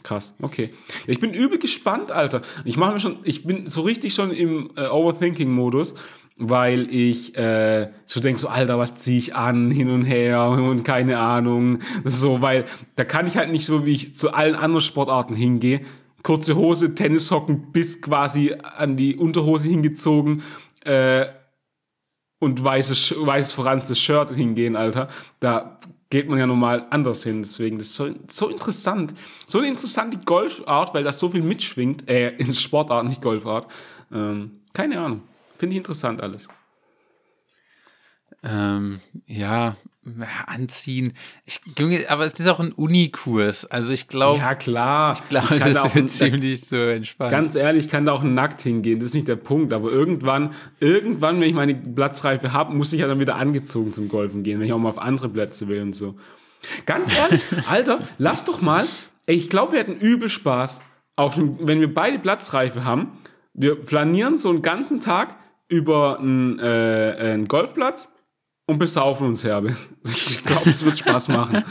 [0.02, 0.72] Krass, okay.
[1.06, 2.42] Ich bin übel gespannt, Alter.
[2.64, 5.94] Ich mache mir schon, ich bin so richtig schon im äh, Overthinking-Modus,
[6.38, 10.84] weil ich äh, so denke, so, Alter, was ziehe ich an, hin und her und
[10.84, 11.80] keine Ahnung.
[12.04, 12.64] So, weil
[12.96, 15.80] da kann ich halt nicht so, wie ich zu allen anderen Sportarten hingehe.
[16.22, 20.42] Kurze Hose, Tennissocken bis quasi an die Unterhose hingezogen,
[20.84, 21.26] äh,
[22.40, 25.08] und weißes, weißes verranztes Shirt hingehen, Alter.
[25.40, 25.78] Da
[26.10, 27.42] geht man ja normal anders hin.
[27.42, 29.14] Deswegen, das ist so, so interessant.
[29.46, 32.08] So eine interessante Golfart, weil das so viel mitschwingt.
[32.08, 33.66] Äh, in Sportart, nicht Golfart.
[34.12, 35.22] Ähm, keine Ahnung.
[35.58, 36.48] Finde ich interessant alles.
[38.44, 39.76] Ähm, ja,
[40.46, 41.12] anziehen.
[41.44, 43.64] Ich, Junge, aber es ist auch ein Unikurs.
[43.66, 45.14] Also ich glaube, Ja, klar.
[45.14, 47.32] ich glaube, da das auch wird ziemlich so entspannt.
[47.32, 49.72] Ganz ehrlich, ich kann da auch nackt hingehen, das ist nicht der Punkt.
[49.72, 54.08] Aber irgendwann, irgendwann, wenn ich meine Platzreife habe, muss ich ja dann wieder angezogen zum
[54.08, 56.16] Golfen gehen, wenn ich auch mal auf andere Plätze will und so.
[56.86, 58.84] Ganz ehrlich, Alter, lass doch mal.
[59.26, 60.80] Ey, ich glaube, wir hätten übel Spaß,
[61.16, 63.18] auf wenn wir beide Platzreife haben.
[63.52, 65.34] Wir flanieren so einen ganzen Tag
[65.68, 68.08] über einen, äh, einen Golfplatz
[68.66, 69.76] und besaufen uns herbe.
[70.04, 71.62] Ich glaube, es wird Spaß machen.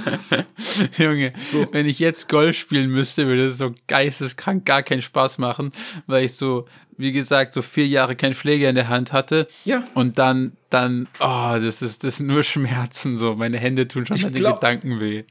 [0.98, 1.34] Junge,
[1.72, 5.72] wenn ich jetzt Golf spielen müsste, würde es so geisteskrank gar keinen Spaß machen,
[6.06, 6.68] weil ich so,
[6.98, 9.48] wie gesagt, so vier Jahre keinen Schläger in der Hand hatte.
[9.66, 9.84] Ja.
[9.95, 13.36] Und dann, dann, oh, das ist, das sind nur Schmerzen, so.
[13.36, 15.24] Meine Hände tun schon bei den Gedanken weh.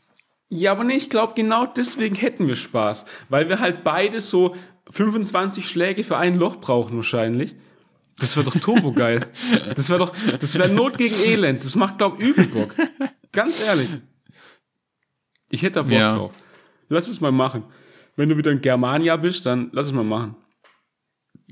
[0.48, 3.06] Ja, aber nee, ich glaube, genau deswegen hätten wir Spaß.
[3.28, 4.56] Weil wir halt beide so
[4.90, 7.54] 25 Schläge für ein Loch brauchen wahrscheinlich.
[8.18, 9.26] Das wäre doch turbo geil.
[9.74, 11.64] Das wäre doch, das wäre Not gegen Elend.
[11.64, 12.74] Das macht, glaub übel Bock.
[13.32, 13.90] Ganz ehrlich.
[15.50, 16.14] Ich hätte da Bock Ja.
[16.16, 16.32] drauf.
[16.88, 17.64] Lass es mal machen.
[18.16, 20.36] Wenn du wieder in Germania bist, dann lass es mal machen.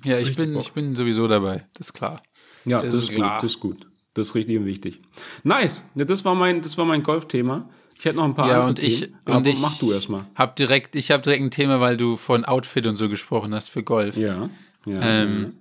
[0.05, 2.23] Ja, ich bin, ich bin sowieso dabei, das ist klar.
[2.65, 3.87] Ja, das, das ist, ist gut, das ist gut.
[4.15, 5.01] Das ist richtig und wichtig.
[5.43, 5.85] Nice.
[5.95, 7.69] Ja, das war mein, das war mein Golfthema.
[7.97, 10.27] Ich hätte noch ein paar ja, und ich, Themen, und ich mach du erstmal.
[10.35, 13.71] Hab direkt, ich habe direkt ein Thema, weil du von Outfit und so gesprochen hast
[13.71, 14.17] für Golf.
[14.17, 14.51] Ja.
[14.87, 15.55] ja, ähm,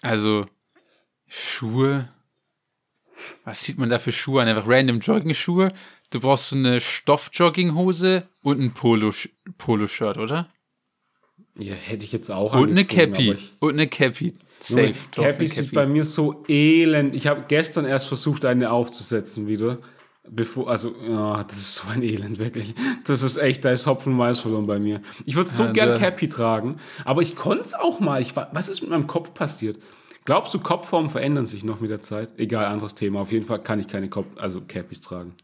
[0.00, 0.46] Also
[1.26, 2.08] Schuhe.
[3.44, 4.48] Was sieht man da für Schuhe an?
[4.48, 5.72] Einfach random Jogging-Schuhe.
[6.10, 10.48] Du brauchst so eine Stoff-Jogginghose und ein Polo-Shirt, oder?
[11.56, 12.54] Ja, hätte ich jetzt auch.
[12.54, 13.36] Und eine Cappy.
[13.58, 14.34] Und eine Cappy.
[14.60, 14.94] Safe.
[15.12, 17.14] Cappy ist bei mir so elend.
[17.14, 19.78] Ich habe gestern erst versucht, eine aufzusetzen wieder.
[20.28, 22.74] Bevor, also, ja, das ist so ein Elend, wirklich.
[23.04, 25.00] Das ist echt, da ist Hopfen und Malz verloren bei mir.
[25.24, 28.20] Ich würde so ja, gern Cappy tragen, aber ich konnte es auch mal.
[28.20, 29.78] Ich, was ist mit meinem Kopf passiert?
[30.26, 32.38] Glaubst du, Kopfformen verändern sich noch mit der Zeit?
[32.38, 33.20] Egal, anderes Thema.
[33.20, 35.34] Auf jeden Fall kann ich keine Kopf, also Cappies tragen.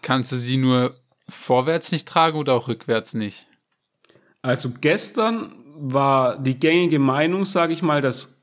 [0.00, 0.94] Kannst du sie nur
[1.28, 3.46] vorwärts nicht tragen oder auch rückwärts nicht?
[4.40, 8.38] Also gestern war die gängige Meinung, sage ich mal, dass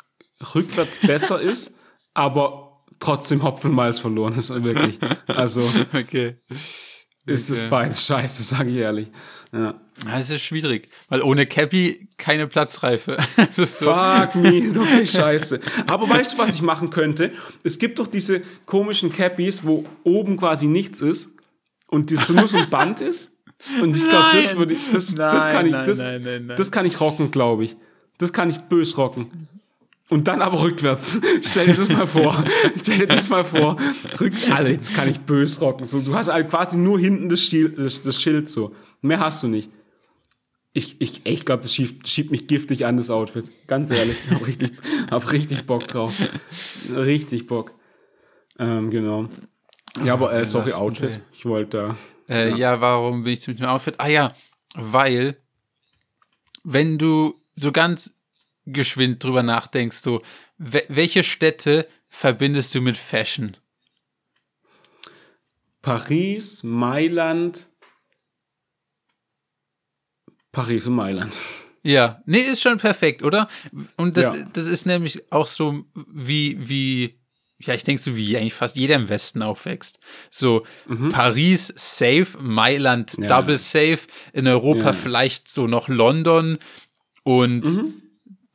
[0.53, 1.77] rückwärts besser ist,
[2.13, 2.64] aber
[2.99, 4.99] trotzdem Hopfenmalz verloren ist, wirklich.
[5.27, 5.61] Also
[5.93, 6.35] okay.
[7.25, 7.59] ist okay.
[7.59, 9.11] es beides scheiße, sage ich ehrlich.
[9.51, 9.79] Ja.
[10.05, 13.17] Das ist schwierig, weil ohne Cappy keine Platzreife.
[13.53, 13.65] so.
[13.65, 15.61] Fuck me, du bist scheiße.
[15.87, 17.31] Aber weißt du, was ich machen könnte?
[17.63, 21.29] Es gibt doch diese komischen Cappies, wo oben quasi nichts ist
[21.87, 23.37] und das nur so ein Band ist.
[23.81, 26.85] Und ich glaube, das würde das, nein, das kann ich, das, nein, nein, das kann
[26.85, 27.77] ich rocken, glaube ich.
[28.17, 29.47] Das kann ich bös rocken.
[30.09, 31.19] Und dann aber rückwärts.
[31.41, 32.43] Stell dir das mal vor.
[32.81, 33.77] Stell dir das mal vor.
[34.19, 35.85] Rück, Alter, das kann ich bös rocken.
[35.85, 38.75] So, du hast halt quasi nur hinten das, Schild, das, das Schild so.
[39.01, 39.69] Mehr hast du nicht.
[40.73, 43.49] Ich, ich, ich glaube, das schiebt, schiebt mich giftig an, das Outfit.
[43.65, 44.17] Ganz ehrlich.
[44.29, 44.73] Hab richtig,
[45.09, 46.13] hab richtig Bock drauf.
[46.93, 47.73] Richtig Bock.
[48.59, 49.27] Ähm, genau.
[50.03, 51.21] Ja, aber äh, sorry, Outfit.
[51.31, 52.33] Ich wollte da.
[52.33, 52.57] Äh, ja.
[52.57, 53.95] ja, warum bin ich mit dem Outfit?
[53.97, 54.33] Ah ja,
[54.75, 55.37] weil,
[56.63, 58.14] wenn du so ganz
[58.65, 60.21] geschwind drüber nachdenkst, so,
[60.57, 63.57] welche Städte verbindest du mit Fashion?
[65.81, 67.69] Paris, Mailand,
[70.51, 71.35] Paris und Mailand.
[71.83, 73.47] Ja, nee, ist schon perfekt, oder?
[73.95, 74.45] Und das, ja.
[74.53, 77.19] das ist nämlich auch so wie, wie,
[77.59, 79.99] ja, ich denke so wie eigentlich fast jeder im Westen aufwächst.
[80.31, 81.09] So mhm.
[81.09, 83.27] Paris safe, Mailand ja.
[83.27, 83.99] double safe,
[84.33, 84.93] in Europa ja.
[84.93, 86.57] vielleicht so noch London
[87.23, 88.01] und mhm.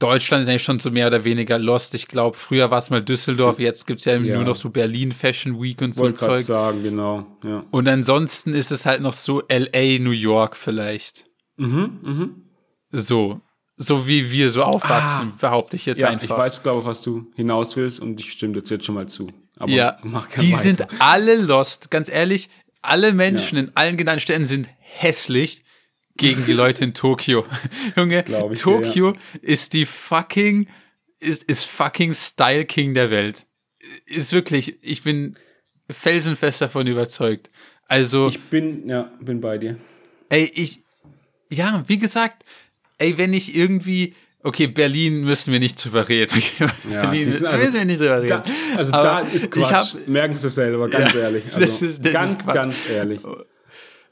[0.01, 1.95] Deutschland ist eigentlich schon so mehr oder weniger lost.
[1.95, 4.71] Ich glaube, früher war es mal Düsseldorf, jetzt gibt es ja, ja, nur noch so
[4.71, 6.43] Berlin Fashion Week und so Wollte Zeug.
[6.43, 7.27] sagen, genau.
[7.45, 7.65] Ja.
[7.71, 11.27] Und ansonsten ist es halt noch so LA, New York vielleicht.
[11.59, 12.35] Mhm, mhm.
[12.91, 13.41] So.
[13.77, 16.25] So wie wir so aufwachsen, ah, behaupte ich jetzt ja, einfach.
[16.25, 19.29] Ich weiß, glaube ich, was du hinaus willst und ich stimme jetzt schon mal zu.
[19.59, 20.63] Aber ja, die weiter.
[20.63, 21.91] sind alle lost.
[21.91, 22.49] Ganz ehrlich,
[22.83, 23.65] alle Menschen ja.
[23.65, 25.65] in allen genannten Städten sind hässlich
[26.17, 27.47] gegen die Leute in Tokio.
[27.97, 29.19] Junge, Tokio ja.
[29.43, 30.69] ist die fucking,
[31.19, 33.47] ist, ist fucking Style King der Welt.
[34.07, 35.37] Ist wirklich, ich bin
[35.91, 37.51] felsenfest davon überzeugt.
[37.89, 38.29] Also.
[38.29, 39.79] Ich bin, ja, bin bei dir.
[40.29, 40.85] Ey, ich,
[41.51, 42.45] ja, wie gesagt,
[42.99, 46.41] ey, wenn ich irgendwie, okay, Berlin müssen wir nicht drüber reden.
[46.91, 48.29] Ja, Berlin also, müssen wir nicht drüber reden.
[48.29, 49.95] Da, also aber da ist Quatsch.
[49.95, 51.45] Hab, Merken Sie es selber, ganz ja, ehrlich.
[51.53, 53.21] Also das ist, das ganz, ganz ehrlich.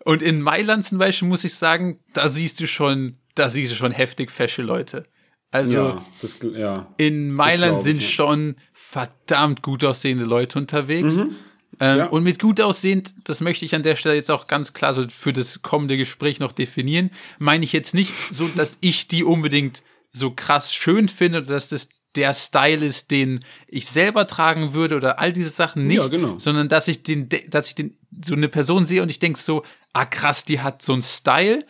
[0.04, 3.76] Und in Mailand zum Beispiel muss ich sagen, da siehst du schon, da siehst du
[3.76, 5.06] schon heftig fesche Leute.
[5.50, 11.16] Also ja, das, ja, in Mailand sind ich, schon verdammt gut aussehende Leute unterwegs.
[11.16, 11.36] Mhm.
[11.80, 12.06] Ähm, ja.
[12.06, 15.08] Und mit gut aussehend, das möchte ich an der Stelle jetzt auch ganz klar so
[15.08, 19.82] für das kommende Gespräch noch definieren, meine ich jetzt nicht so, dass ich die unbedingt
[20.12, 24.96] so krass schön finde oder dass das der Style ist, den ich selber tragen würde
[24.96, 26.38] oder all diese Sachen nicht, ja, genau.
[26.38, 29.64] sondern dass ich den, dass ich den so eine Person sehe und ich denke so,
[29.92, 31.64] ah krass, die hat so einen Style,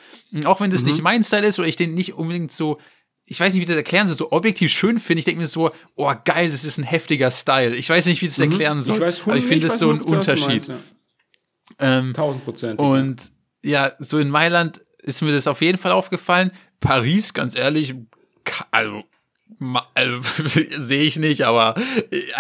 [0.45, 0.91] auch wenn das mhm.
[0.91, 2.79] nicht mein Style ist oder ich den nicht unbedingt so
[3.31, 5.19] ich weiß nicht, wie das erklären soll, so objektiv schön finde.
[5.19, 7.77] Ich denke mir so, oh geil, das ist ein heftiger Style.
[7.77, 8.45] Ich weiß nicht, wie das mhm.
[8.45, 8.97] erklären soll.
[8.97, 10.67] Ich weiß, aber ich finde das so ein Unterschied.
[10.67, 10.79] Meinst, ja.
[11.79, 12.81] ähm, Tausend Prozent.
[12.81, 13.21] Und
[13.63, 13.89] ja.
[13.89, 16.53] ja, so in Mailand ist mir das auf jeden Fall aufgefallen.
[16.81, 17.95] Paris, ganz ehrlich,
[18.71, 19.03] also
[19.95, 20.21] also,
[20.79, 21.75] sehe ich nicht, aber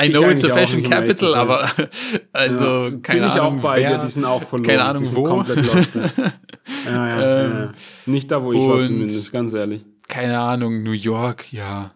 [0.01, 1.71] I know it's a fashion capital, aber
[2.33, 3.35] also ja, keine bin Ahnung.
[3.35, 4.69] ich auch bei wer, dir, die sind auch verloren.
[4.69, 5.23] Keine Ahnung wo.
[5.25, 5.95] Komplett lost,
[6.87, 7.73] ja, ja, ähm, ja,
[8.07, 11.95] Nicht da, wo ich war zumindest, ganz ehrlich keine Ahnung, New York, ja,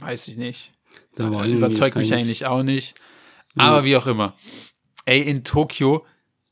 [0.00, 0.72] weiß ich nicht.
[1.14, 3.00] Da war Überzeugt mich eigentlich auch nicht.
[3.56, 4.34] Aber wie auch immer.
[5.04, 6.04] Ey, in Tokio,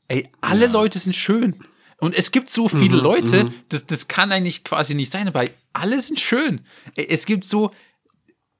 [0.07, 0.67] ey, alle.
[0.67, 1.55] Leute sind schön.
[2.01, 3.53] Und es gibt so viele mhm, Leute, mhm.
[3.69, 6.61] das, das kann eigentlich quasi nicht sein, aber alle sind schön.
[6.97, 7.69] Ey, es gibt so,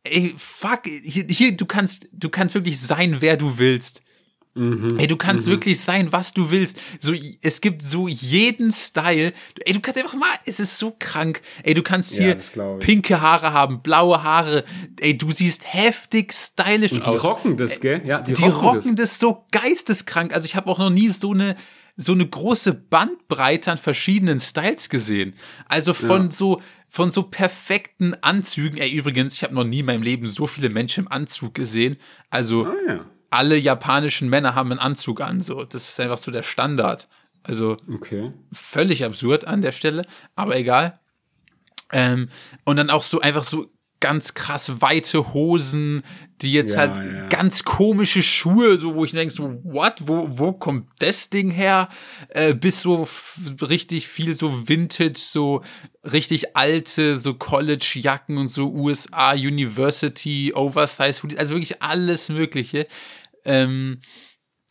[0.03, 4.03] ey, fuck, hier, hier, du kannst, du kannst wirklich sein, wer du willst.
[4.53, 5.53] Mhm, ey, du kannst mhm.
[5.53, 6.77] wirklich sein, was du willst.
[6.99, 9.33] So, es gibt so jeden Style.
[9.65, 11.41] Ey, du kannst einfach mal, es ist so krank.
[11.63, 14.65] Ey, du kannst hier ja, pinke Haare haben, blaue Haare.
[14.99, 17.21] Ey, du siehst heftig stylisch Und die aus.
[17.21, 18.03] Die rocken das, gell?
[18.05, 19.11] Ja, die, die rocken, rocken das.
[19.13, 20.31] das so geisteskrank.
[20.31, 21.55] Also ich habe auch noch nie so eine
[21.97, 25.33] so eine große Bandbreite an verschiedenen Styles gesehen.
[25.67, 26.31] Also von ja.
[26.31, 28.77] so von so perfekten Anzügen.
[28.77, 31.97] Ey, übrigens, ich habe noch nie in meinem Leben so viele Menschen im Anzug gesehen.
[32.29, 35.41] Also ah, ja alle japanischen Männer haben einen Anzug an.
[35.41, 37.07] So, das ist einfach so der Standard.
[37.43, 38.31] Also okay.
[38.51, 40.99] völlig absurd an der Stelle, aber egal.
[41.91, 42.29] Ähm,
[42.65, 43.71] und dann auch so einfach so
[44.01, 46.03] ganz krass weite Hosen,
[46.41, 47.27] die jetzt ja, halt ja.
[47.27, 51.87] ganz komische Schuhe, so wo ich denke so, what, wo, wo kommt das Ding her?
[52.29, 53.07] Äh, bis so
[53.61, 55.61] richtig viel so Vintage, so
[56.03, 62.87] richtig alte, so College-Jacken und so USA University Oversize Hoodies, also wirklich alles Mögliche.
[63.45, 64.01] Ähm,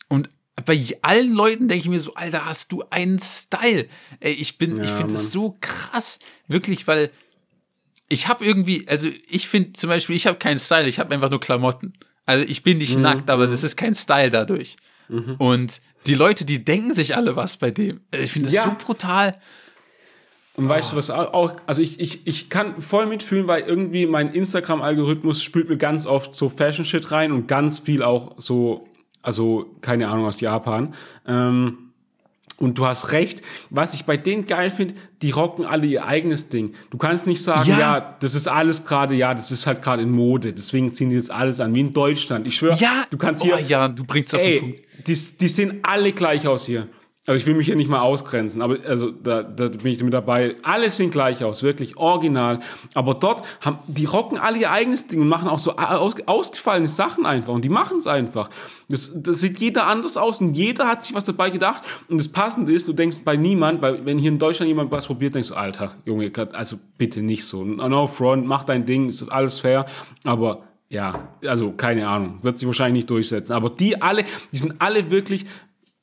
[0.08, 0.28] und
[0.64, 3.86] bei allen Leuten denke ich mir so, Alter, hast du einen Style?
[4.18, 6.18] Ey, ich bin, ja, ich finde es so krass,
[6.48, 7.10] wirklich, weil
[8.10, 11.30] ich habe irgendwie, also ich finde zum Beispiel, ich habe keinen Style, ich habe einfach
[11.30, 11.94] nur Klamotten.
[12.26, 13.02] Also ich bin nicht mhm.
[13.02, 13.52] nackt, aber mhm.
[13.52, 14.76] das ist kein Style dadurch.
[15.08, 15.36] Mhm.
[15.38, 18.00] Und die Leute, die denken sich alle was bei dem.
[18.10, 18.64] Ich finde das ja.
[18.64, 19.40] so brutal.
[20.54, 24.34] Und weißt du, was auch, also ich, ich, ich kann voll mitfühlen, weil irgendwie mein
[24.34, 28.88] Instagram-Algorithmus spült mir ganz oft so Fashion-Shit rein und ganz viel auch so,
[29.22, 30.94] also keine Ahnung aus Japan.
[31.26, 31.89] Ähm,
[32.60, 36.50] und du hast recht, was ich bei denen geil finde, die rocken alle ihr eigenes
[36.50, 36.74] Ding.
[36.90, 40.02] Du kannst nicht sagen, ja, ja das ist alles gerade, ja, das ist halt gerade
[40.02, 42.46] in Mode, deswegen ziehen die jetzt alles an, wie in Deutschland.
[42.46, 43.56] Ich schwöre, ja, du kannst hier.
[43.56, 44.80] Oh, ja, du bringst auf ey, den Punkt.
[45.06, 46.86] Die, die sehen alle gleich aus hier.
[47.30, 50.12] Also ich will mich hier nicht mal ausgrenzen, aber also da, da bin ich mit
[50.12, 50.56] dabei.
[50.64, 52.58] Alle sehen gleich aus, wirklich original.
[52.92, 56.88] Aber dort haben die rocken alle ihr eigenes Ding und machen auch so aus, ausgefallene
[56.88, 58.50] Sachen einfach und die machen es einfach.
[58.88, 62.26] Das, das sieht jeder anders aus und jeder hat sich was dabei gedacht und das
[62.26, 65.50] Passende ist, du denkst bei niemand, weil wenn hier in Deutschland jemand was probiert, denkst
[65.50, 67.62] du, Alter, Junge, also bitte nicht so.
[67.62, 69.86] No front, mach dein Ding, ist alles fair,
[70.24, 73.52] aber ja, also keine Ahnung, wird sich wahrscheinlich nicht durchsetzen.
[73.52, 75.46] Aber die alle, die sind alle wirklich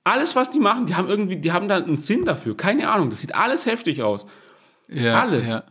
[0.07, 2.55] alles, was die machen, die haben irgendwie, die haben da einen Sinn dafür.
[2.55, 4.25] Keine Ahnung, das sieht alles heftig aus.
[4.87, 5.49] Ja, alles.
[5.49, 5.63] Ja.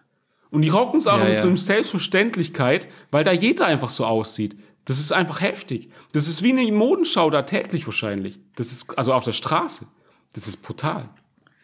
[0.50, 1.38] Und die rocken es auch ja, mit ja.
[1.38, 4.56] so einer Selbstverständlichkeit, weil da jeder einfach so aussieht.
[4.84, 5.90] Das ist einfach heftig.
[6.12, 8.38] Das ist wie eine Modenschau da täglich wahrscheinlich.
[8.54, 9.86] Das ist, also auf der Straße.
[10.34, 11.08] Das ist brutal.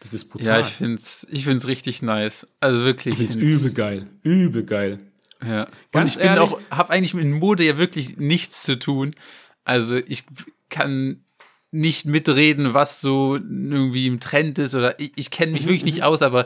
[0.01, 0.47] Das ist brutal.
[0.47, 2.45] Ja, ich find's, ich find's richtig nice.
[2.59, 3.19] Also wirklich.
[3.19, 4.07] Ich find's übel geil.
[4.23, 4.99] Übel geil.
[5.41, 5.59] Ja.
[5.59, 9.15] Ganz Und ich bin ehrlich, auch, hab eigentlich mit Mode ja wirklich nichts zu tun.
[9.63, 10.25] Also ich
[10.69, 11.23] kann
[11.73, 15.97] nicht mitreden, was so irgendwie im Trend ist oder ich, ich kenne mich wirklich nicht
[15.97, 16.03] mhm.
[16.03, 16.45] aus, aber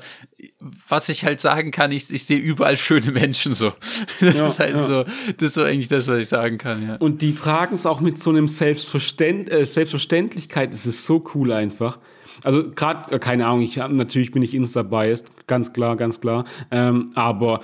[0.88, 3.74] was ich halt sagen kann, ich, ich sehe überall schöne Menschen so.
[4.22, 4.88] Das ja, ist halt ja.
[4.88, 6.96] so, das ist so eigentlich das, was ich sagen kann, ja.
[6.96, 11.52] Und die tragen es auch mit so einem Selbstverständ äh, Selbstverständlichkeit, es ist so cool
[11.52, 12.00] einfach.
[12.44, 16.46] Also gerade, äh, keine Ahnung, ich hab, natürlich bin ich Insta-biased, ganz klar, ganz klar,
[16.72, 17.62] ähm, aber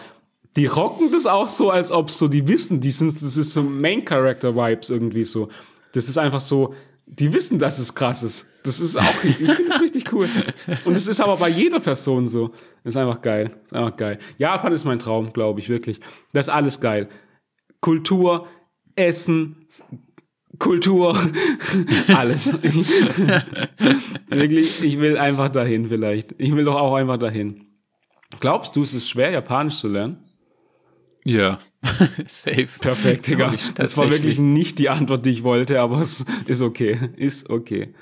[0.57, 3.64] die rocken das auch so, als ob so, die wissen, die sind, das ist so
[3.64, 5.49] Main-Character-Vibes irgendwie so.
[5.93, 6.76] Das ist einfach so,
[7.20, 8.49] die wissen, dass es krass ist.
[8.64, 10.28] Das ist auch, ich finde das richtig cool.
[10.86, 12.51] Und es ist aber bei jeder Person so.
[12.84, 13.51] Ist einfach geil.
[13.66, 14.20] Ist einfach geil.
[14.38, 15.99] Japan ist mein Traum, glaube ich, wirklich.
[16.32, 17.09] Das ist alles geil.
[17.82, 18.47] Kultur,
[18.95, 19.68] Essen,
[20.57, 21.18] Kultur,
[22.16, 22.53] alles.
[24.30, 26.34] wirklich, ich will einfach dahin vielleicht.
[26.38, 27.68] Ich will doch auch einfach dahin.
[28.39, 30.18] Glaubst du, es ist schwer, Japanisch zu lernen?
[31.26, 31.60] Ja,
[32.28, 32.68] safe.
[32.80, 33.54] Perfekt, Digga.
[33.76, 37.00] Das war wirklich nicht die Antwort, die ich wollte, aber es ist okay.
[37.16, 37.94] Ist okay.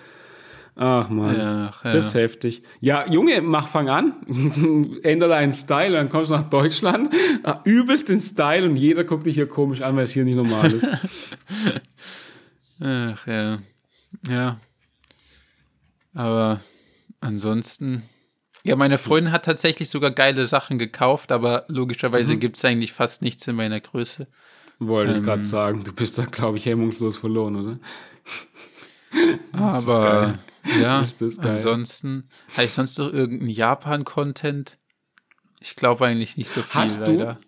[0.76, 1.92] Ach man, ja, ja.
[1.92, 2.64] das ist heftig.
[2.80, 5.00] Ja, Junge, mach, fang an.
[5.04, 7.14] Ändere deinen Style, dann kommst du nach Deutschland,
[7.44, 10.38] ah, übelst den Style und jeder guckt dich hier komisch an, weil es hier nicht
[10.38, 10.88] normal ist.
[12.80, 13.60] Ach ja.
[14.28, 14.60] Ja.
[16.14, 16.62] Aber
[17.20, 18.04] ansonsten
[18.64, 22.40] ja, meine Freundin hat tatsächlich sogar geile Sachen gekauft, aber logischerweise mhm.
[22.40, 24.28] gibt es eigentlich fast nichts in meiner Größe.
[24.80, 27.80] Wollte ähm, ich gerade sagen, du bist da, glaube ich, hemmungslos verloren, oder?
[29.52, 30.40] aber
[30.80, 31.06] ja,
[31.42, 34.78] ansonsten, habe ich sonst noch irgendeinen Japan-Content?
[35.60, 37.40] Ich glaube eigentlich nicht so viel, hast leider.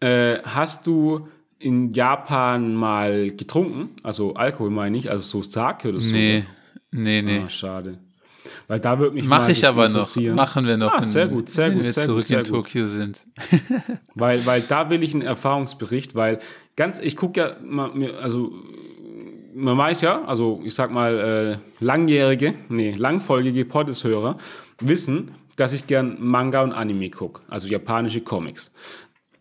[0.00, 3.90] Du, äh, hast du in Japan mal getrunken?
[4.02, 6.10] Also Alkohol meine ich, also so Sake oder so?
[6.10, 6.44] Nee,
[6.90, 7.42] nee, nee.
[7.44, 7.98] Ah, schade.
[8.68, 10.16] Weil da würde mich Mach mal ich aber noch.
[10.16, 10.94] Machen wir noch.
[10.94, 13.26] Ah, sehr gut, sehr gut, wenn wir sehr zurück gut, sehr in Tokio sind.
[14.14, 16.40] weil, weil da will ich einen Erfahrungsbericht, weil
[16.76, 17.56] ganz, ich gucke ja,
[18.20, 18.52] also
[19.54, 24.38] man weiß ja, also ich sag mal äh, langjährige, nee, langfolgige Poddeshörer
[24.80, 28.72] wissen, dass ich gern Manga und Anime gucke, also japanische Comics.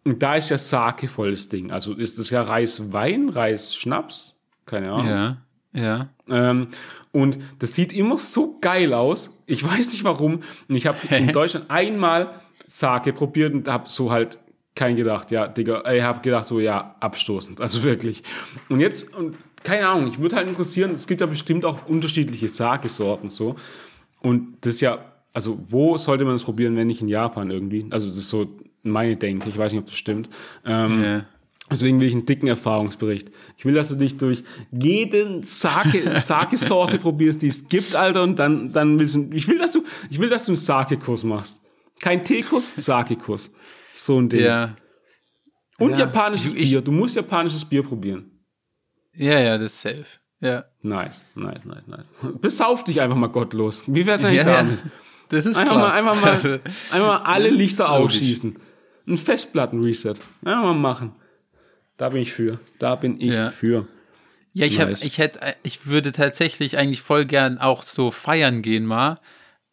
[0.04, 1.72] Und da ist ja Sake volles Ding.
[1.72, 5.08] Also ist das ja Reis Wein, Reis Schnaps, keine Ahnung.
[5.08, 5.38] Ja.
[5.74, 6.10] Ja.
[6.30, 6.68] Ähm,
[7.12, 9.32] und das sieht immer so geil aus.
[9.46, 10.42] Ich weiß nicht warum.
[10.68, 14.40] Und ich habe in Deutschland einmal Sake probiert und habe so halt
[14.76, 18.24] kein gedacht, ja, Digga, ich habe gedacht so, ja, abstoßend, also wirklich.
[18.70, 22.48] Und jetzt, und keine Ahnung, ich würde halt interessieren, es gibt ja bestimmt auch unterschiedliche
[22.48, 23.56] Sake-Sorten so.
[24.22, 25.04] Und das ist ja,
[25.34, 27.86] also wo sollte man das probieren, wenn nicht in Japan irgendwie?
[27.90, 28.48] Also das ist so
[28.84, 30.30] meine Denke, ich weiß nicht, ob das stimmt.
[30.66, 31.26] Ähm, Ja.
[31.72, 33.32] Deswegen will ich einen dicken Erfahrungsbericht.
[33.58, 38.38] Ich will, dass du dich durch jeden Sake, Sake-Sorte probierst, die es gibt, Alter, und
[38.38, 41.62] dann, dann willst du, ich will, dass du, ich will, dass du einen Sake-Kurs machst.
[42.00, 43.52] Kein Teekuss, Sake-Kurs.
[43.94, 44.42] So ein Ding.
[44.44, 44.76] Ja.
[45.78, 46.00] Und Ja.
[46.00, 46.82] japanisches Ich- Bier.
[46.82, 48.32] Du musst japanisches Bier probieren.
[49.16, 50.06] Ja, ja, das ist safe.
[50.40, 50.66] Ja.
[50.82, 52.10] Nice, nice, nice, nice.
[52.42, 53.84] Besauf dich einfach mal gottlos.
[53.88, 54.58] Wie wär's eigentlich Ja, ja.
[54.58, 54.80] damit?
[55.30, 55.90] Das ist Einfach klar.
[55.90, 56.60] mal, einfach mal,
[56.92, 58.58] einfach mal alle Lichter ausschießen.
[59.08, 60.16] Ein Festplatten-Reset.
[60.44, 61.16] Einfach mal machen.
[62.02, 62.58] Da bin ich für.
[62.80, 63.52] Da bin ich Ja.
[63.52, 63.88] für.
[64.54, 65.04] Ja, ich hab, Nice.
[65.04, 69.20] ich hätte, ich würde tatsächlich eigentlich voll gern auch so feiern gehen mal.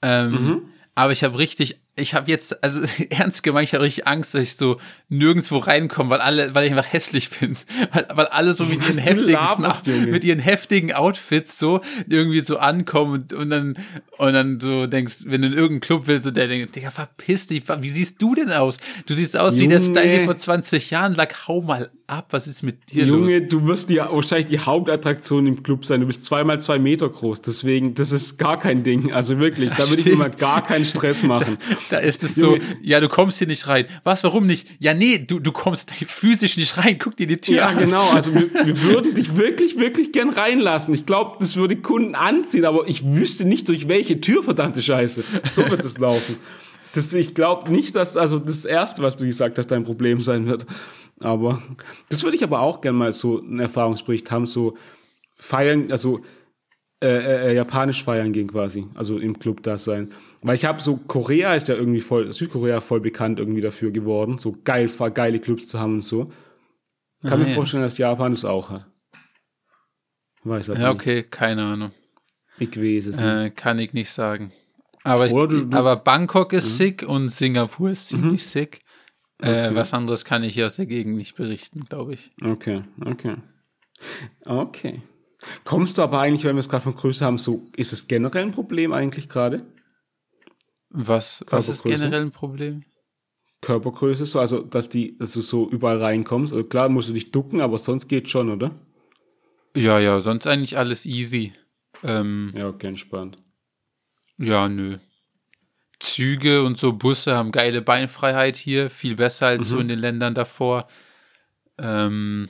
[0.03, 0.63] Ähm, Mhm.
[0.95, 2.81] Aber ich habe richtig, ich habe jetzt, also
[3.11, 4.79] ernst gemeint, ich habe richtig Angst, dass ich so
[5.09, 7.57] nirgendwo reinkomme, weil alle, weil ich einfach hässlich bin,
[7.93, 10.07] weil, weil alle so mit Was ihren heftigen, laberst, Junge.
[10.07, 13.79] mit ihren heftigen Outfits so irgendwie so ankommen und, und dann
[14.19, 17.63] und dann so denkst, wenn du in irgendeinen Club willst, der denkt, Digga, verpiss dich,
[17.81, 18.79] wie siehst du denn aus?
[19.07, 20.01] Du siehst aus wie der Junge.
[20.01, 21.29] Style, vor 20 Jahren lag.
[21.47, 23.17] Hau mal ab, was ist mit dir los?
[23.17, 26.01] Junge, du wirst ja wahrscheinlich die Hauptattraktion im Club sein.
[26.01, 27.43] Du bist zweimal zwei Meter groß.
[27.43, 29.13] Deswegen, das ist gar kein Ding.
[29.13, 31.59] Also wirklich, da würde ich mir mal gar keinen Stress machen.
[31.91, 33.87] Da ist es so, ja, du kommst hier nicht rein.
[34.05, 34.67] Was, warum nicht?
[34.79, 36.99] Ja, nee, du, du kommst physisch nicht rein.
[36.99, 37.79] Guck dir die Tür Ja, an.
[37.79, 38.07] genau.
[38.11, 40.93] Also wir, wir würden dich wirklich, wirklich gern reinlassen.
[40.95, 45.25] Ich glaube, das würde Kunden anziehen, aber ich wüsste nicht, durch welche Tür, verdammte Scheiße.
[45.51, 46.37] So wird es laufen.
[46.95, 50.47] Das, ich glaube nicht, dass also das Erste, was du gesagt hast, dein Problem sein
[50.47, 50.67] wird.
[51.21, 51.63] Aber
[52.09, 54.77] das würde ich aber auch gern mal so einen Erfahrungsbericht haben, so
[55.35, 56.21] feiern, also
[57.01, 60.13] äh, äh, japanisch feiern gehen quasi, also im Club da sein.
[60.43, 64.39] Weil ich habe so, Korea ist ja irgendwie voll, Südkorea voll bekannt irgendwie dafür geworden,
[64.39, 66.25] so geil, geile Clubs zu haben und so.
[67.23, 67.55] Kann Ah, mir ja.
[67.55, 68.87] vorstellen, dass Japan das auch hat.
[70.45, 71.01] Weiß aber Ja, nicht.
[71.01, 71.91] okay, keine Ahnung.
[72.59, 73.25] Ich weiß es nicht.
[73.27, 74.53] Äh, kann ich nicht sagen.
[75.05, 78.81] Aber, ich, du- du- aber Bangkok ist sick und Singapur ist ziemlich sick.
[79.41, 79.75] Äh, Okay.
[79.77, 82.33] was anderes kann ich hier aus der Gegend nicht berichten, glaube ich.
[82.45, 83.37] Okay, okay.
[84.45, 85.03] Okay.
[85.65, 88.43] Kommst du aber eigentlich, wenn wir es gerade von Größe haben, so, ist es generell
[88.45, 89.65] ein Problem eigentlich gerade?
[90.91, 92.85] Was, was ist generell ein Problem?
[93.61, 96.53] Körpergröße, so, also, dass die, dass du so überall reinkommst.
[96.53, 98.71] Also klar musst du dich ducken, aber sonst geht schon, oder?
[99.77, 101.53] Ja, ja, sonst eigentlich alles easy.
[102.05, 103.39] Ähm, Ja, okay, entspannt.
[104.39, 104.99] Ja, nö.
[106.01, 109.71] Züge und so Busse haben geile Beinfreiheit hier, viel besser als Mhm.
[109.71, 110.87] so in den Ländern davor.
[111.79, 112.49] Ähm,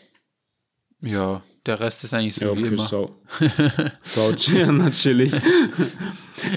[1.00, 2.86] ja, der Rest ist eigentlich so Ja, wie okay, immer.
[2.86, 3.16] so.
[4.02, 5.32] So, ja, natürlich.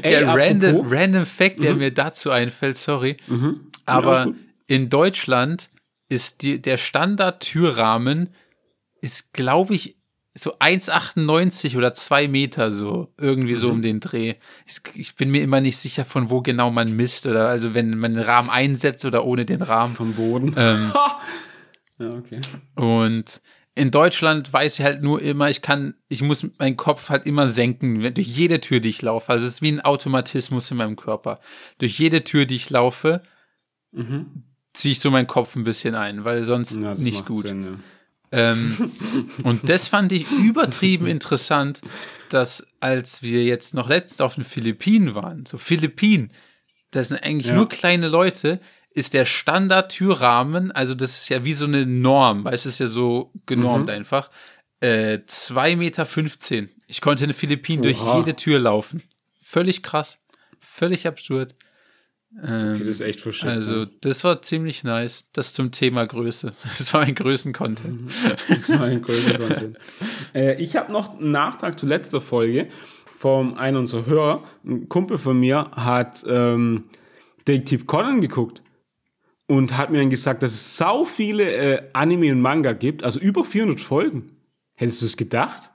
[0.04, 3.18] Ey, ja, random, random Fact, der mir dazu einfällt, sorry.
[3.28, 3.68] Mhm.
[3.86, 4.36] Aber gut.
[4.68, 5.70] in Deutschland
[6.08, 8.30] ist die, der Standard-Türrahmen
[9.02, 9.98] ist, glaube ich,
[10.34, 13.58] so 1,98 oder 2 Meter so, irgendwie Mhm.
[13.58, 14.36] so um den Dreh.
[14.66, 17.98] Ich, ich bin mir immer nicht sicher, von wo genau man misst oder also wenn
[17.98, 19.94] man den Rahmen einsetzt oder ohne den Rahmen.
[19.96, 20.54] Vom Boden.
[20.56, 20.94] Ähm,
[22.00, 22.40] ja, okay.
[22.76, 23.42] und
[23.82, 27.50] in Deutschland weiß ich halt nur immer, ich kann, ich muss meinen Kopf halt immer
[27.50, 29.32] senken, wenn- durch jede Tür, die ich laufe.
[29.32, 31.40] Also es ist wie ein Automatismus in meinem Körper.
[31.80, 33.24] Durch jede Tür, die ich laufe,
[34.74, 37.48] ziehe ich so meinen Kopf ein bisschen ein, weil sonst Ja, nicht gut.
[37.48, 37.72] Sinn, ja.
[38.34, 38.92] Ähm,
[39.44, 41.82] und das fand ich übertrieben interessant,
[42.30, 46.32] dass als wir jetzt noch letztens auf den Philippinen waren, so Philippinen,
[46.92, 47.56] das sind eigentlich Ja.
[47.56, 48.60] nur kleine Leute,
[48.94, 52.88] ist der Standard-Türrahmen, also das ist ja wie so eine Norm, weil es ist ja
[52.88, 53.94] so genormt Mhm.
[53.96, 54.30] einfach,
[54.82, 56.70] äh, 2,15 Meter.
[56.88, 58.18] Ich konnte in den Philippinen durch Oha.
[58.18, 59.02] jede Tür laufen.
[59.42, 60.20] Völlig krass.
[60.60, 61.56] Völlig absurd.
[62.44, 63.48] Ähm, Okay, das ist echt verschickt.
[63.52, 65.30] also, das war ziemlich nice.
[65.34, 66.54] Das zum Thema Größe.
[66.78, 68.10] Das war mein Größen-Content.
[68.48, 69.78] Das war ein größer Content.
[70.34, 72.70] äh, ich habe noch einen Nachtrag zu letzter Folge
[73.16, 74.44] vom einen unserer Hörer.
[74.66, 76.86] Ein Kumpel von mir hat ähm,
[77.48, 78.62] Detektiv Conan geguckt
[79.52, 83.20] und hat mir dann gesagt, dass es sau viele äh, Anime und Manga gibt, also
[83.20, 84.38] über 400 Folgen.
[84.76, 85.70] Hättest du es gedacht?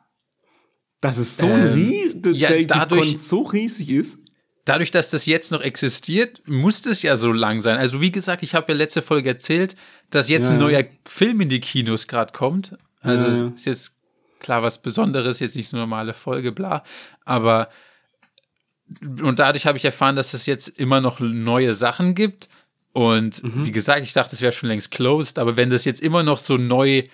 [1.02, 4.18] Dass es so Ähm, ries ja, dadurch- so riesig ist?
[4.64, 7.76] Dadurch, dass das jetzt noch existiert, muss es ja so lang sein.
[7.76, 9.76] Also, wie gesagt, ich habe ja letzte Folge erzählt,
[10.10, 12.76] dass jetzt Ja, ein neuer Film in die Kinos gerade kommt.
[13.02, 13.52] Also, ja.
[13.54, 13.94] ist jetzt
[14.40, 16.82] klar was Besonderes, jetzt nicht so eine normale Folge, bla.
[17.26, 17.68] Aber
[19.22, 22.48] und dadurch habe ich erfahren, dass es jetzt immer noch neue Sachen gibt.
[22.96, 23.66] Und Mhm.
[23.66, 26.38] wie gesagt, ich dachte, es wäre schon längst closed, aber wenn das jetzt immer noch
[26.38, 27.08] so neu, äh,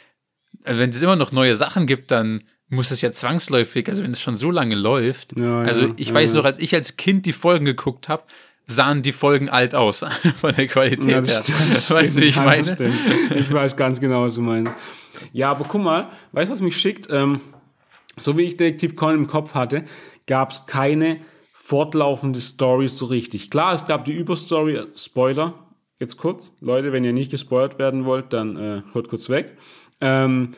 [0.65, 4.21] wenn es immer noch neue Sachen gibt, dann muss es ja zwangsläufig, also wenn es
[4.21, 5.37] schon so lange läuft.
[5.37, 8.23] Ja, also ja, ich ja, weiß noch, als ich als Kind die Folgen geguckt habe,
[8.69, 10.05] sahen die Folgen alt aus
[10.41, 11.23] von der Qualität Ja, her.
[11.23, 12.63] das stimmt, das weißt du, wie ich stimmt, meine?
[12.63, 12.95] das stimmt.
[13.41, 14.71] Ich weiß ganz genau, was du meinst.
[15.33, 17.09] Ja, aber guck mal, weißt du, was mich schickt?
[17.11, 17.41] Ähm,
[18.17, 19.85] so wie ich Detektiv Conan im Kopf hatte,
[20.29, 21.19] gab es keine
[21.53, 23.51] fortlaufende Story so richtig.
[23.51, 25.55] Klar, es gab die Überstory, Spoiler,
[26.03, 29.57] jetzt kurz, Leute, wenn ihr nicht gespoilert werden wollt, dann äh, hört kurz weg.
[30.01, 30.51] Ähm,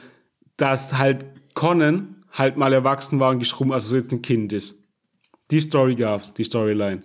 [0.57, 4.77] dass halt Conan halt mal erwachsen war und geschrumpft, also so jetzt ein Kind ist.
[5.51, 7.03] Die Story gab's, die Storyline.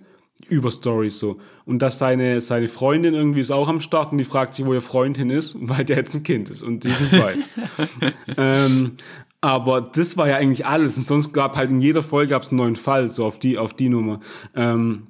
[0.47, 1.39] Über Stories so.
[1.65, 4.73] Und dass seine, seine Freundin irgendwie ist auch am Start und die fragt sich, wo
[4.73, 7.49] ihr Freund hin ist, weil der jetzt ein Kind ist und die nicht weiß.
[8.37, 8.93] ähm,
[9.41, 10.97] aber das war ja eigentlich alles.
[10.97, 13.73] Und sonst gab halt in jeder Folge gab's einen neuen Fall, so auf die, auf
[13.73, 14.21] die Nummer.
[14.55, 15.07] Ähm,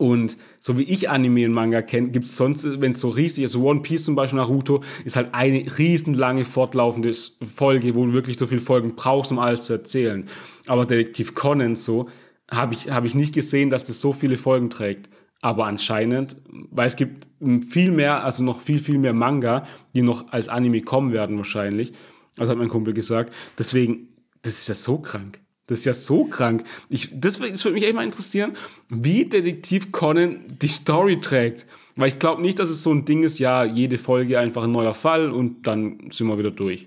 [0.00, 3.54] und so wie ich Anime und Manga kenne, gibt's sonst, wenn es so riesig ist,
[3.54, 8.46] One Piece zum Beispiel, Naruto, ist halt eine riesenlange fortlaufende Folge, wo du wirklich so
[8.46, 10.26] viele Folgen brauchst, um alles zu erzählen.
[10.66, 12.08] Aber Detektiv Conan so,
[12.50, 15.10] habe ich, hab ich nicht gesehen, dass das so viele Folgen trägt.
[15.42, 16.36] Aber anscheinend,
[16.70, 17.26] weil es gibt
[17.68, 21.92] viel mehr, also noch viel, viel mehr Manga, die noch als Anime kommen werden wahrscheinlich.
[22.38, 23.34] Also hat mein Kumpel gesagt.
[23.58, 24.08] Deswegen,
[24.40, 25.40] das ist ja so krank.
[25.70, 26.64] Das ist ja so krank.
[26.88, 28.56] Ich, das, das würde mich echt mal interessieren,
[28.88, 31.64] wie Detektiv Conan die Story trägt.
[31.96, 34.72] Weil ich glaube nicht, dass es so ein Ding ist, ja, jede Folge einfach ein
[34.72, 36.86] neuer Fall und dann sind wir wieder durch.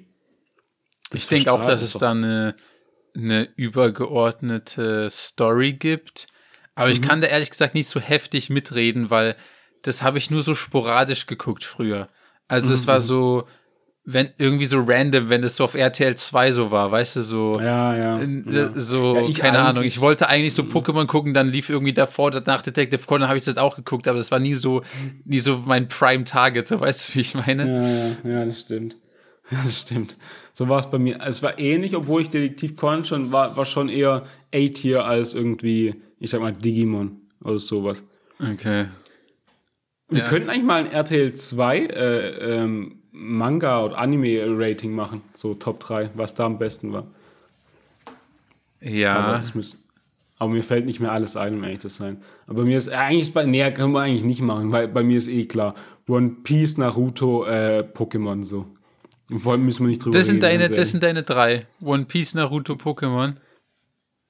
[1.14, 2.56] Ich denke auch, dass es es da eine,
[3.16, 6.28] eine übergeordnete Story gibt.
[6.76, 6.94] Aber Mhm.
[6.94, 9.36] ich kann da ehrlich gesagt nicht so heftig mitreden, weil
[9.84, 12.10] das habe ich nur so sporadisch geguckt früher.
[12.48, 12.88] Also es Mhm.
[12.88, 13.48] war so,
[14.06, 17.60] wenn irgendwie so random, wenn es so auf RTL 2 so war, weißt du, so.
[17.62, 18.20] Ja, ja.
[18.20, 18.72] äh, ja.
[18.76, 19.84] So, Ja, keine Ahnung.
[19.86, 23.45] Ich wollte eigentlich so Pokémon gucken, dann lief irgendwie davor, danach Detective Conan, habe ich
[23.45, 24.82] das auch geguckt, aber das war nie so,
[25.24, 27.66] nie so mein Prime Target, so weißt du, wie ich meine?
[27.66, 27.88] Ja,
[28.30, 28.97] ja, ja, das stimmt.
[29.51, 30.18] Ja, das stimmt.
[30.54, 31.20] So war es bei mir.
[31.22, 34.24] Es war ähnlich, obwohl ich Detektiv Conan schon war, war schon eher
[34.56, 38.04] A-Tier als irgendwie, ich sag mal, Digimon oder sowas.
[38.39, 38.86] Okay.
[40.08, 40.26] Wir Ja.
[40.28, 45.22] könnten eigentlich mal ein RTL 2 äh, ähm, Manga- oder Anime-Rating machen.
[45.36, 47.05] So Top 3, was da am besten war.
[48.82, 49.43] Aber, Ja.
[49.53, 49.78] müß,
[50.39, 52.18] aber mir fällt nicht mehr alles ein, um ehrlich zu sein.
[52.47, 55.28] Aber mir ist eigentlich bei, nee, können wir eigentlich nicht machen, weil bei mir ist
[55.28, 55.76] eh klar.
[56.07, 58.66] One Piece, Naruto, äh, Pokémon so.
[59.39, 60.59] Vor allem müssen wir nicht drüber Das sind reden.
[60.59, 61.66] deine, das sind deine drei.
[61.82, 63.36] One Piece, Naruto, Pokémon.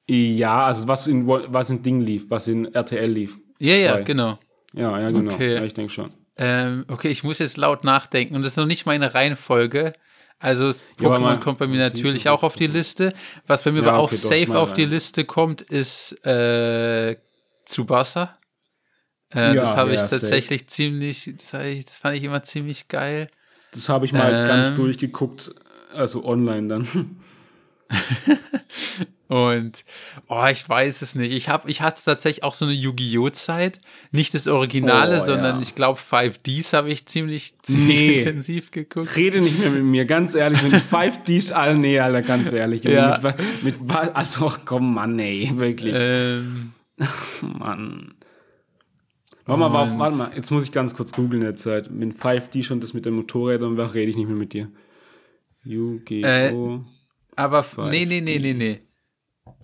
[0.07, 3.37] Ja, also was in, was in Ding lief, was in RTL lief.
[3.57, 4.01] Ja, ja, Zwei.
[4.03, 4.39] genau.
[4.73, 5.33] Ja, ja, genau.
[5.33, 5.55] Okay.
[5.55, 6.11] Ja, ich denke schon.
[6.35, 8.35] Ähm, okay, ich muss jetzt laut nachdenken.
[8.35, 9.93] Und das ist noch nicht meine Reihenfolge.
[10.39, 13.13] Also Ja, Pokémon kommt bei mir natürlich auch auf die Liste.
[13.47, 14.89] Was bei mir Ja, aber auch okay, safe auf die rein.
[14.89, 17.15] Liste kommt, ist äh,
[17.65, 18.33] Tsubasa.
[19.33, 20.19] Äh, Ja, das habe ich ja, safe.
[20.21, 23.29] tatsächlich ziemlich, das, ich, das fand ich immer ziemlich geil.
[23.71, 24.47] Das habe ich mal Ähm.
[24.47, 25.53] ganz durchgeguckt,
[25.93, 26.87] also online dann.
[29.27, 29.83] Und
[30.27, 31.31] oh, ich weiß es nicht.
[31.31, 33.29] Ich habe, ich hatte tatsächlich auch so eine Yu-Gi-Oh!
[33.31, 33.79] Zeit.
[34.11, 35.61] Nicht das Originale, Oh, sondern ja.
[35.61, 38.15] ich glaube 5Ds habe ich ziemlich, ziemlich Nee.
[38.17, 39.15] intensiv geguckt.
[39.15, 40.61] Rede nicht mehr mit mir, ganz ehrlich.
[40.61, 42.83] Mit 5Ds allen, nee, Alter, ganz ehrlich.
[42.83, 43.19] Ja.
[43.23, 45.95] Mit, mit, was- also, komm, Mann, ey, wirklich.
[45.97, 46.73] Ähm,
[47.41, 48.13] Mann.
[49.45, 51.89] Warte mal, warte, Und- warte mal, jetzt muss ich ganz kurz googeln jetzt halt.
[51.89, 54.69] Mit 5D schon das mit den Motorrädern, da rede ich nicht mehr mit dir.
[55.63, 56.81] Yu-Gi-Oh!
[57.35, 58.81] Aber nee, nee, nee, nee, nee.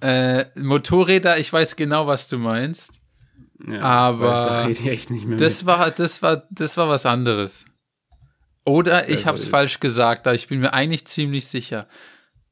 [0.01, 3.01] Äh, Motorräder, ich weiß genau, was du meinst.
[3.67, 6.87] ja, aber weil Da rede ich echt nicht mehr Das war, das war, das war
[6.89, 7.65] was anderes.
[8.65, 11.87] Oder ich Ja, habe es falsch gesagt, aber ich bin mir eigentlich ziemlich sicher.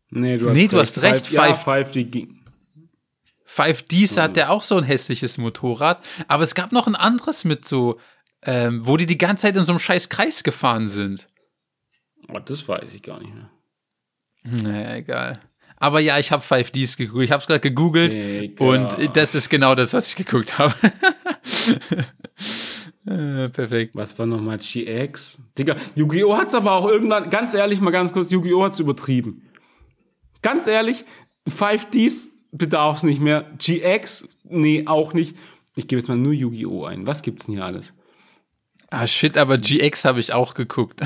[0.09, 0.22] mit.
[0.22, 0.72] Nee, du hast Nee, recht.
[0.74, 2.43] du hast recht, Five, ja, Five- 5D ging.
[3.45, 7.65] 5Ds hat der auch so ein hässliches Motorrad, aber es gab noch ein anderes mit
[7.65, 7.99] so,
[8.43, 11.28] ähm, wo die die ganze Zeit in so einem scheiß Kreis gefahren sind.
[12.30, 13.49] Oh, das weiß ich gar nicht mehr.
[14.64, 15.39] Naja, egal.
[15.80, 17.26] Aber ja, ich habe 5Ds gegoogelt.
[17.26, 18.66] Ich habe es gerade gegoogelt Digga.
[18.66, 20.74] und das ist genau das, was ich geguckt habe.
[23.06, 23.91] äh, perfekt.
[23.93, 25.39] Was war nochmal GX?
[25.58, 26.36] Digga, Yu-Gi-Oh!
[26.36, 28.64] hat's aber auch irgendwann, ganz ehrlich, mal ganz kurz, Yu-Gi-Oh!
[28.64, 29.43] hat's übertrieben.
[30.41, 31.06] Ganz ehrlich,
[31.48, 33.45] 5Ds bedarf's nicht mehr.
[33.60, 35.36] GX, nee, auch nicht.
[35.76, 36.86] Ich gebe jetzt mal nur Yu-Gi-Oh!
[36.86, 37.06] ein.
[37.06, 37.93] Was gibt's denn hier alles?
[38.90, 41.02] Ah, shit, aber GX habe ich auch geguckt.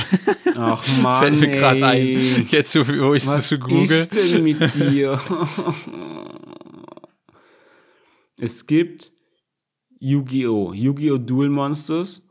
[0.55, 2.47] Ach man, Fällt mir gerade ein.
[2.49, 3.85] Jetzt, so, wo ich es Was zu Google.
[3.85, 5.19] ist denn mit dir?
[8.39, 9.11] es gibt
[9.99, 10.73] Yu-Gi-Oh!
[10.73, 11.17] Yu-Gi-Oh!
[11.17, 12.23] Duel Monsters,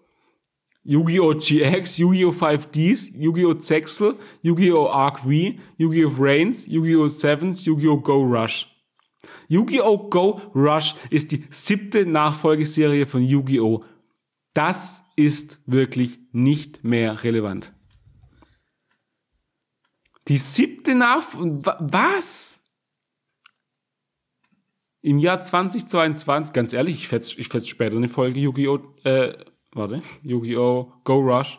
[0.85, 1.35] Yu-Gi-Oh!
[1.35, 2.31] GX, Yu-Gi-Oh!
[2.31, 3.55] 5Ds, Yu-Gi-Oh!
[3.55, 4.87] Zexel, Yu-Gi-Oh!
[4.89, 5.31] Arc V,
[5.79, 6.13] Yu-Gi-Oh!
[6.17, 7.09] Reigns, Yu-Gi-Oh!
[7.09, 7.97] Sevens, Yu-Gi-Oh!
[7.99, 8.69] Go Rush.
[9.49, 10.09] Yu-Gi-Oh!
[10.11, 13.83] Go Rush ist die siebte Nachfolgeserie von Yu-Gi-Oh!
[14.55, 17.73] Das ist wirklich nicht mehr relevant.
[20.29, 21.23] Die siebte Nach...
[21.35, 22.62] Was?
[25.03, 28.81] Im Jahr 2022, ganz ehrlich, ich fetz, ich fetz später eine Folge Yu-Gi-Oh!
[29.05, 29.33] Äh,
[29.73, 30.93] warte, Yu-Gi-Oh!
[31.05, 31.59] Go Rush.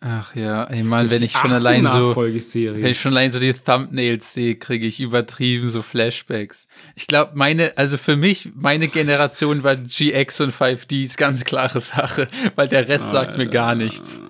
[0.00, 3.52] Ach ja, ich meine, wenn ich schon allein so, wenn ich schon allein so die
[3.52, 6.68] Thumbnails sehe, kriege ich übertrieben so Flashbacks.
[6.94, 11.80] Ich glaube, meine, also für mich, meine Generation war GX und 5D ist ganz klare
[11.80, 13.26] Sache, weil der Rest Alter.
[13.26, 14.20] sagt mir gar nichts.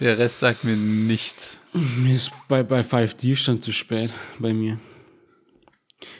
[0.00, 1.58] Der Rest sagt mir nichts.
[1.72, 4.78] Mir ist bei, bei 5D schon zu spät bei mir.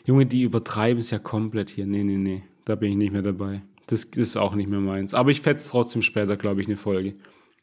[0.06, 1.86] Junge, die übertreiben es ja komplett hier.
[1.86, 2.42] Nee, nee, nee.
[2.64, 3.62] Da bin ich nicht mehr dabei.
[3.86, 5.12] Das, das ist auch nicht mehr meins.
[5.14, 7.14] Aber ich fetze trotzdem später, glaube ich, eine Folge.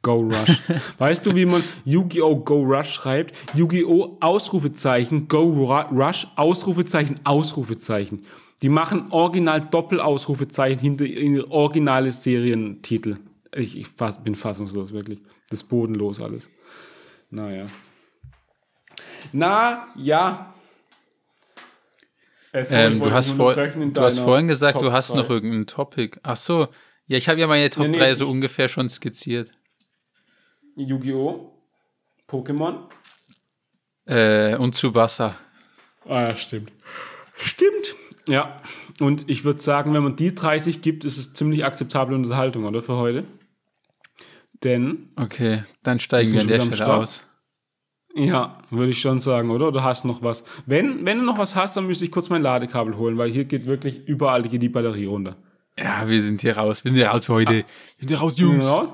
[0.02, 0.62] Go Rush.
[0.98, 2.38] weißt du, wie man Yu-Gi-Oh!
[2.38, 3.36] Go Rush schreibt?
[3.56, 4.18] Yu-Gi-Oh!
[4.22, 5.44] Ausrufezeichen, Go
[5.92, 8.26] Rush, Ausrufezeichen, Ausrufezeichen.
[8.62, 13.18] Die machen original Doppelausrufezeichen hinter ihre originale Serientitel.
[13.56, 15.22] Ich, ich fass, bin fassungslos, wirklich.
[15.50, 16.50] Das ist bodenlos alles.
[17.30, 17.66] Naja.
[19.32, 20.54] Na, ja.
[22.54, 25.18] Ähm, du hast, vor, du hast vorhin gesagt, Top du hast 3.
[25.18, 26.18] noch irgendein Topic.
[26.24, 26.68] Ach so.
[27.06, 29.52] Ja, ich habe ja meine Top nee, nee, 3 so ungefähr schon skizziert.
[30.78, 31.52] Yu-Gi-Oh!
[32.28, 32.80] Pokémon?
[34.06, 35.36] Äh, und Tsubasa.
[36.06, 36.72] Ah, ja, stimmt.
[37.38, 37.96] Stimmt.
[38.28, 38.62] Ja.
[39.00, 42.82] Und ich würde sagen, wenn man die 30 gibt, ist es ziemlich akzeptable Unterhaltung, oder?
[42.82, 43.26] Für heute.
[44.64, 45.10] Denn.
[45.16, 47.24] Okay, dann steigen wir an der Stelle aus.
[48.16, 49.72] Ja, würde ich schon sagen, oder?
[49.72, 50.44] Du hast noch was.
[50.66, 53.46] Wenn, wenn du noch was hast, dann müsste ich kurz mein Ladekabel holen, weil hier
[53.46, 55.36] geht wirklich überall geht die Batterie runter.
[55.78, 56.84] Ja, wir sind hier raus.
[56.84, 57.52] Wir sind hier raus für heute.
[57.52, 57.56] Ah.
[57.56, 57.64] Wir
[58.00, 58.68] sind hier raus, Jungs.
[58.68, 58.94] Raus?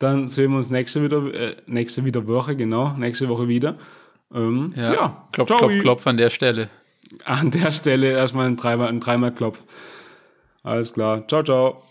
[0.00, 3.76] Dann sehen wir uns nächste, wieder, äh, nächste wieder Woche, genau, nächste Woche wieder.
[4.34, 5.24] Ähm, ja, ja.
[5.30, 5.58] Klopf, Ciao.
[5.58, 6.68] klopf, klopf an der Stelle.
[7.24, 9.62] An der Stelle erstmal ein dreimal, ein dreimal Klopf.
[10.62, 11.26] Alles klar.
[11.28, 11.82] Ciao, ciao.